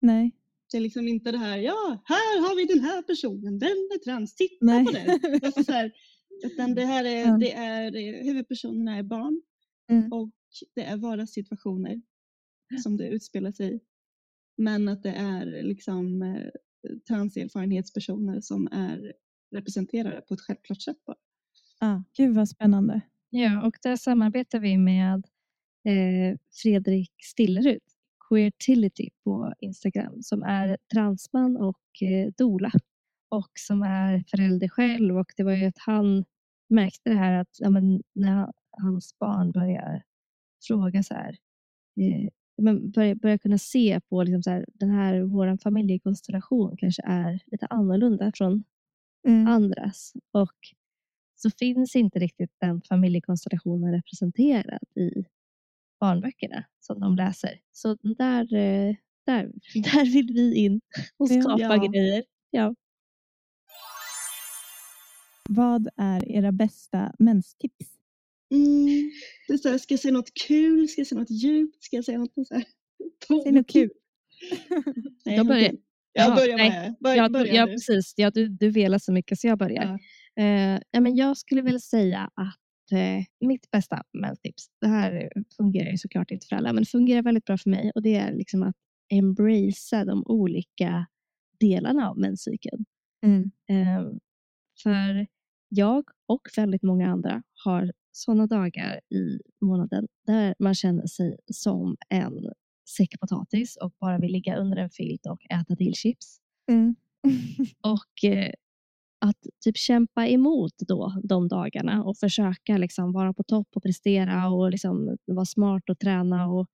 [0.02, 0.32] Nej.
[0.72, 4.04] Det är liksom inte det här, ja, här har vi den här personen, den är
[4.04, 4.86] trans, titta Nej.
[4.86, 5.40] på den.
[5.44, 5.92] Alltså så här,
[6.46, 7.38] utan det här är, Ja.
[7.38, 9.42] det är, eh, huvudpersonerna är barn
[9.92, 10.14] Mm.
[10.14, 10.32] och
[10.76, 12.02] det är vardagssituationer
[12.84, 13.80] som det utspelar sig i.
[14.58, 16.42] Men att det är liksom eh,
[17.08, 19.14] transerfarenhetspersoner som är
[19.56, 21.06] representerade på ett självklart sätt.
[21.06, 21.18] Bara.
[21.80, 23.02] Ja, gud vad spännande.
[23.30, 25.26] Ja, och där samarbetar vi med
[25.86, 27.82] eh, Fredrik Stillerud,
[28.30, 32.72] Queertility på Instagram, som är transman och eh, dola
[33.30, 35.18] och som är förälder själv.
[35.18, 36.26] Och det var ju att han
[36.70, 40.04] märkte det här att ja, men, när hans barn börjar
[40.68, 41.38] fråga så här,
[42.02, 47.02] eh, men börjar, börjar kunna se på liksom så här, den här, vår familjekonstellation kanske
[47.06, 48.64] är lite annorlunda från
[49.28, 49.48] Mm.
[49.48, 50.14] andras.
[50.32, 50.56] Och
[51.36, 55.26] så finns inte riktigt den familjekonstellationen representerad i
[56.06, 57.60] barnböckerna som de läser.
[57.72, 58.96] Så där, eh,
[59.26, 59.52] där,
[59.84, 60.82] där vill vi in
[61.18, 61.88] och skapa Ja.
[61.92, 62.24] grejer.
[62.52, 62.76] Ja.
[65.50, 67.86] Vad är era bästa menstips?
[68.54, 69.12] Mm.
[69.48, 70.88] Det är så här, ska jag säga något kul?
[70.90, 71.84] Ska jag säga något djupt?
[71.84, 72.64] Ska jag säga något så här?
[73.44, 73.90] Säg något kul.
[75.26, 75.74] Nej, Jag börjar.
[76.14, 76.70] Jag börjar nej.
[76.70, 76.96] med.
[77.00, 77.72] Bör, Ja, börja ja du.
[77.72, 78.14] precis.
[78.18, 80.00] Ja, du, du velar så mycket så jag börjar.
[80.36, 80.44] Ja.
[80.44, 82.60] Eh, ja, men jag skulle väl säga att
[82.92, 87.46] eh, mitt bästa menstips, det här fungerar ju såklart inte för alla, men fungerar väldigt
[87.46, 88.76] bra för mig och det är liksom att
[89.14, 91.06] embracea de olika
[91.60, 92.86] delarna av menscykeln.
[93.26, 93.52] Mm.
[93.70, 94.08] Eh,
[94.84, 95.28] för
[95.70, 101.98] jag och väldigt många andra har sådana dagar i månaden där man känner sig som
[102.10, 102.34] en
[102.98, 106.38] säck potatis och bara vill ligga under en filt och äta till chips.
[106.72, 106.96] Mm.
[107.82, 108.52] Och eh,
[109.30, 114.50] att typ kämpa emot då de dagarna och försöka liksom vara på topp och prestera
[114.50, 116.48] och liksom vara smart och träna.
[116.48, 116.68] Och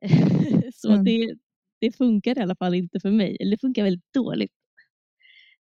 [0.74, 1.04] så Mm.
[1.04, 1.34] det,
[1.80, 3.36] det funkar i alla fall inte för mig.
[3.40, 4.52] Eller det funkar väldigt dåligt.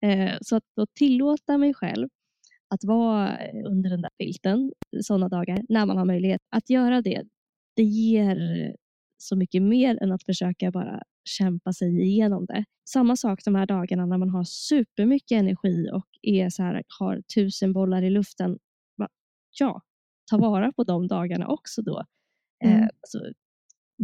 [0.01, 2.09] Eh, så att då tillåta mig själv
[2.69, 4.71] att vara under den där filten
[5.01, 7.23] sådana dagar när man har möjlighet att göra det.
[7.75, 8.37] Det ger
[9.17, 12.65] så mycket mer än att försöka bara kämpa sig igenom det.
[12.89, 17.21] Samma sak de här dagarna när man har supermycket energi och är så här, har
[17.35, 18.59] tusen bollar i luften.
[19.59, 19.81] Ja,
[20.29, 22.03] ta vara på de dagarna också då.
[22.63, 22.81] Mm.
[22.83, 23.31] Eh, så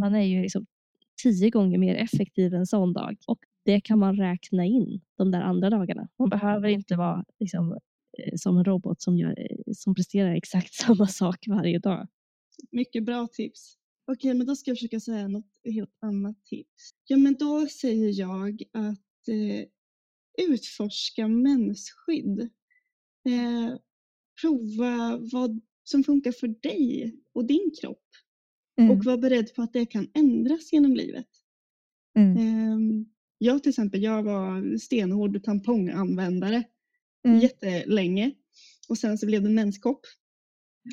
[0.00, 0.66] man är ju liksom
[1.22, 5.40] tio gånger mer effektiv en sån dag och det kan man räkna in de där
[5.40, 6.08] andra dagarna.
[6.18, 7.72] Man behöver inte vara liksom,
[8.18, 12.08] eh, som en robot som, gör, eh, som presterar exakt samma sak varje dag.
[12.70, 13.78] Mycket bra tips.
[14.06, 16.90] Okej, men då ska jag försöka säga något helt annat tips.
[17.06, 19.66] Ja, men då säger jag att eh,
[20.48, 22.40] utforska mensskydd.
[23.28, 23.76] Eh,
[24.40, 27.98] prova vad som funkar för dig och din kropp
[28.80, 28.90] Mm.
[28.90, 31.26] och var beredd på att det kan ändras genom livet.
[32.16, 32.36] Mm.
[32.36, 33.06] Ehm,
[33.38, 36.64] jag till exempel, jag var stenhård tamponganvändare
[37.26, 37.40] Mm.
[37.40, 38.34] jättelänge
[38.88, 40.00] och sen så blev det menskopp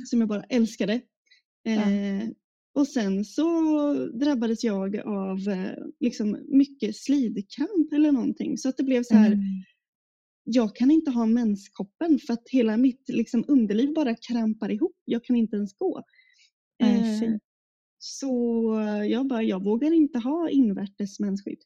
[0.06, 0.94] som jag bara älskade.
[1.66, 2.30] Eh,
[2.76, 3.42] och sen så
[4.14, 9.32] drabbades jag av eh, liksom mycket slidkramp eller någonting så att det blev så här,
[9.32, 9.46] Mm.
[10.44, 14.96] jag kan inte ha menskoppen för att hela mitt liksom, underliv bara krampar ihop.
[15.06, 16.04] Jag kan inte ens gå.
[16.80, 17.34] Nej, Eh,
[17.98, 18.32] så
[19.10, 21.60] jag bara, jag vågar inte ha invärtes mensskydd.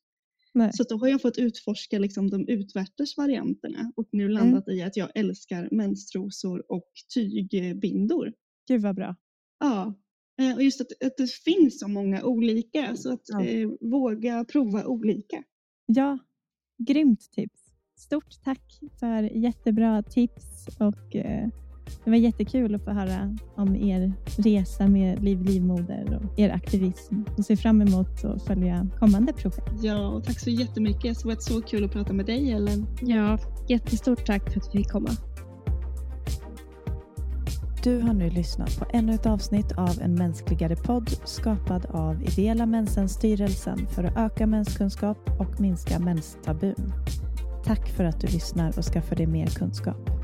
[0.53, 0.69] Nej.
[0.73, 4.33] Så då har jag fått utforska liksom de utvärtes varianterna och nu Mm.
[4.33, 8.33] landat i att jag älskar menstrosor och tygbindor.
[8.67, 9.15] Gud vad bra.
[9.59, 9.93] Ja,
[10.55, 13.45] och just att, att det finns så många olika så att Ja.
[13.45, 15.43] eh, våga prova olika.
[15.85, 16.17] Ja,
[16.87, 17.59] grymt tips.
[17.99, 21.47] Stort tack för jättebra tips och eh,
[22.03, 27.15] det var jättekul att få höra om er resa med Liv Livmoder och er aktivism
[27.37, 29.83] och ser fram emot att följa kommande projekt.
[29.83, 31.01] Ja, och tack så jättemycket.
[31.03, 32.85] Det har varit så kul att prata med dig Ellen.
[33.01, 33.37] Ja,
[33.69, 35.09] jättestort tack för att vi fick komma.
[37.83, 42.65] Du har nu lyssnat på ännu ett avsnitt av En mänskligare podd skapad av Ideella
[42.65, 46.93] Mensenstyrelsen för att öka menskunskap och minska menstabun.
[47.65, 50.22] Tack för att du lyssnar och skaffar dig mer kunskap.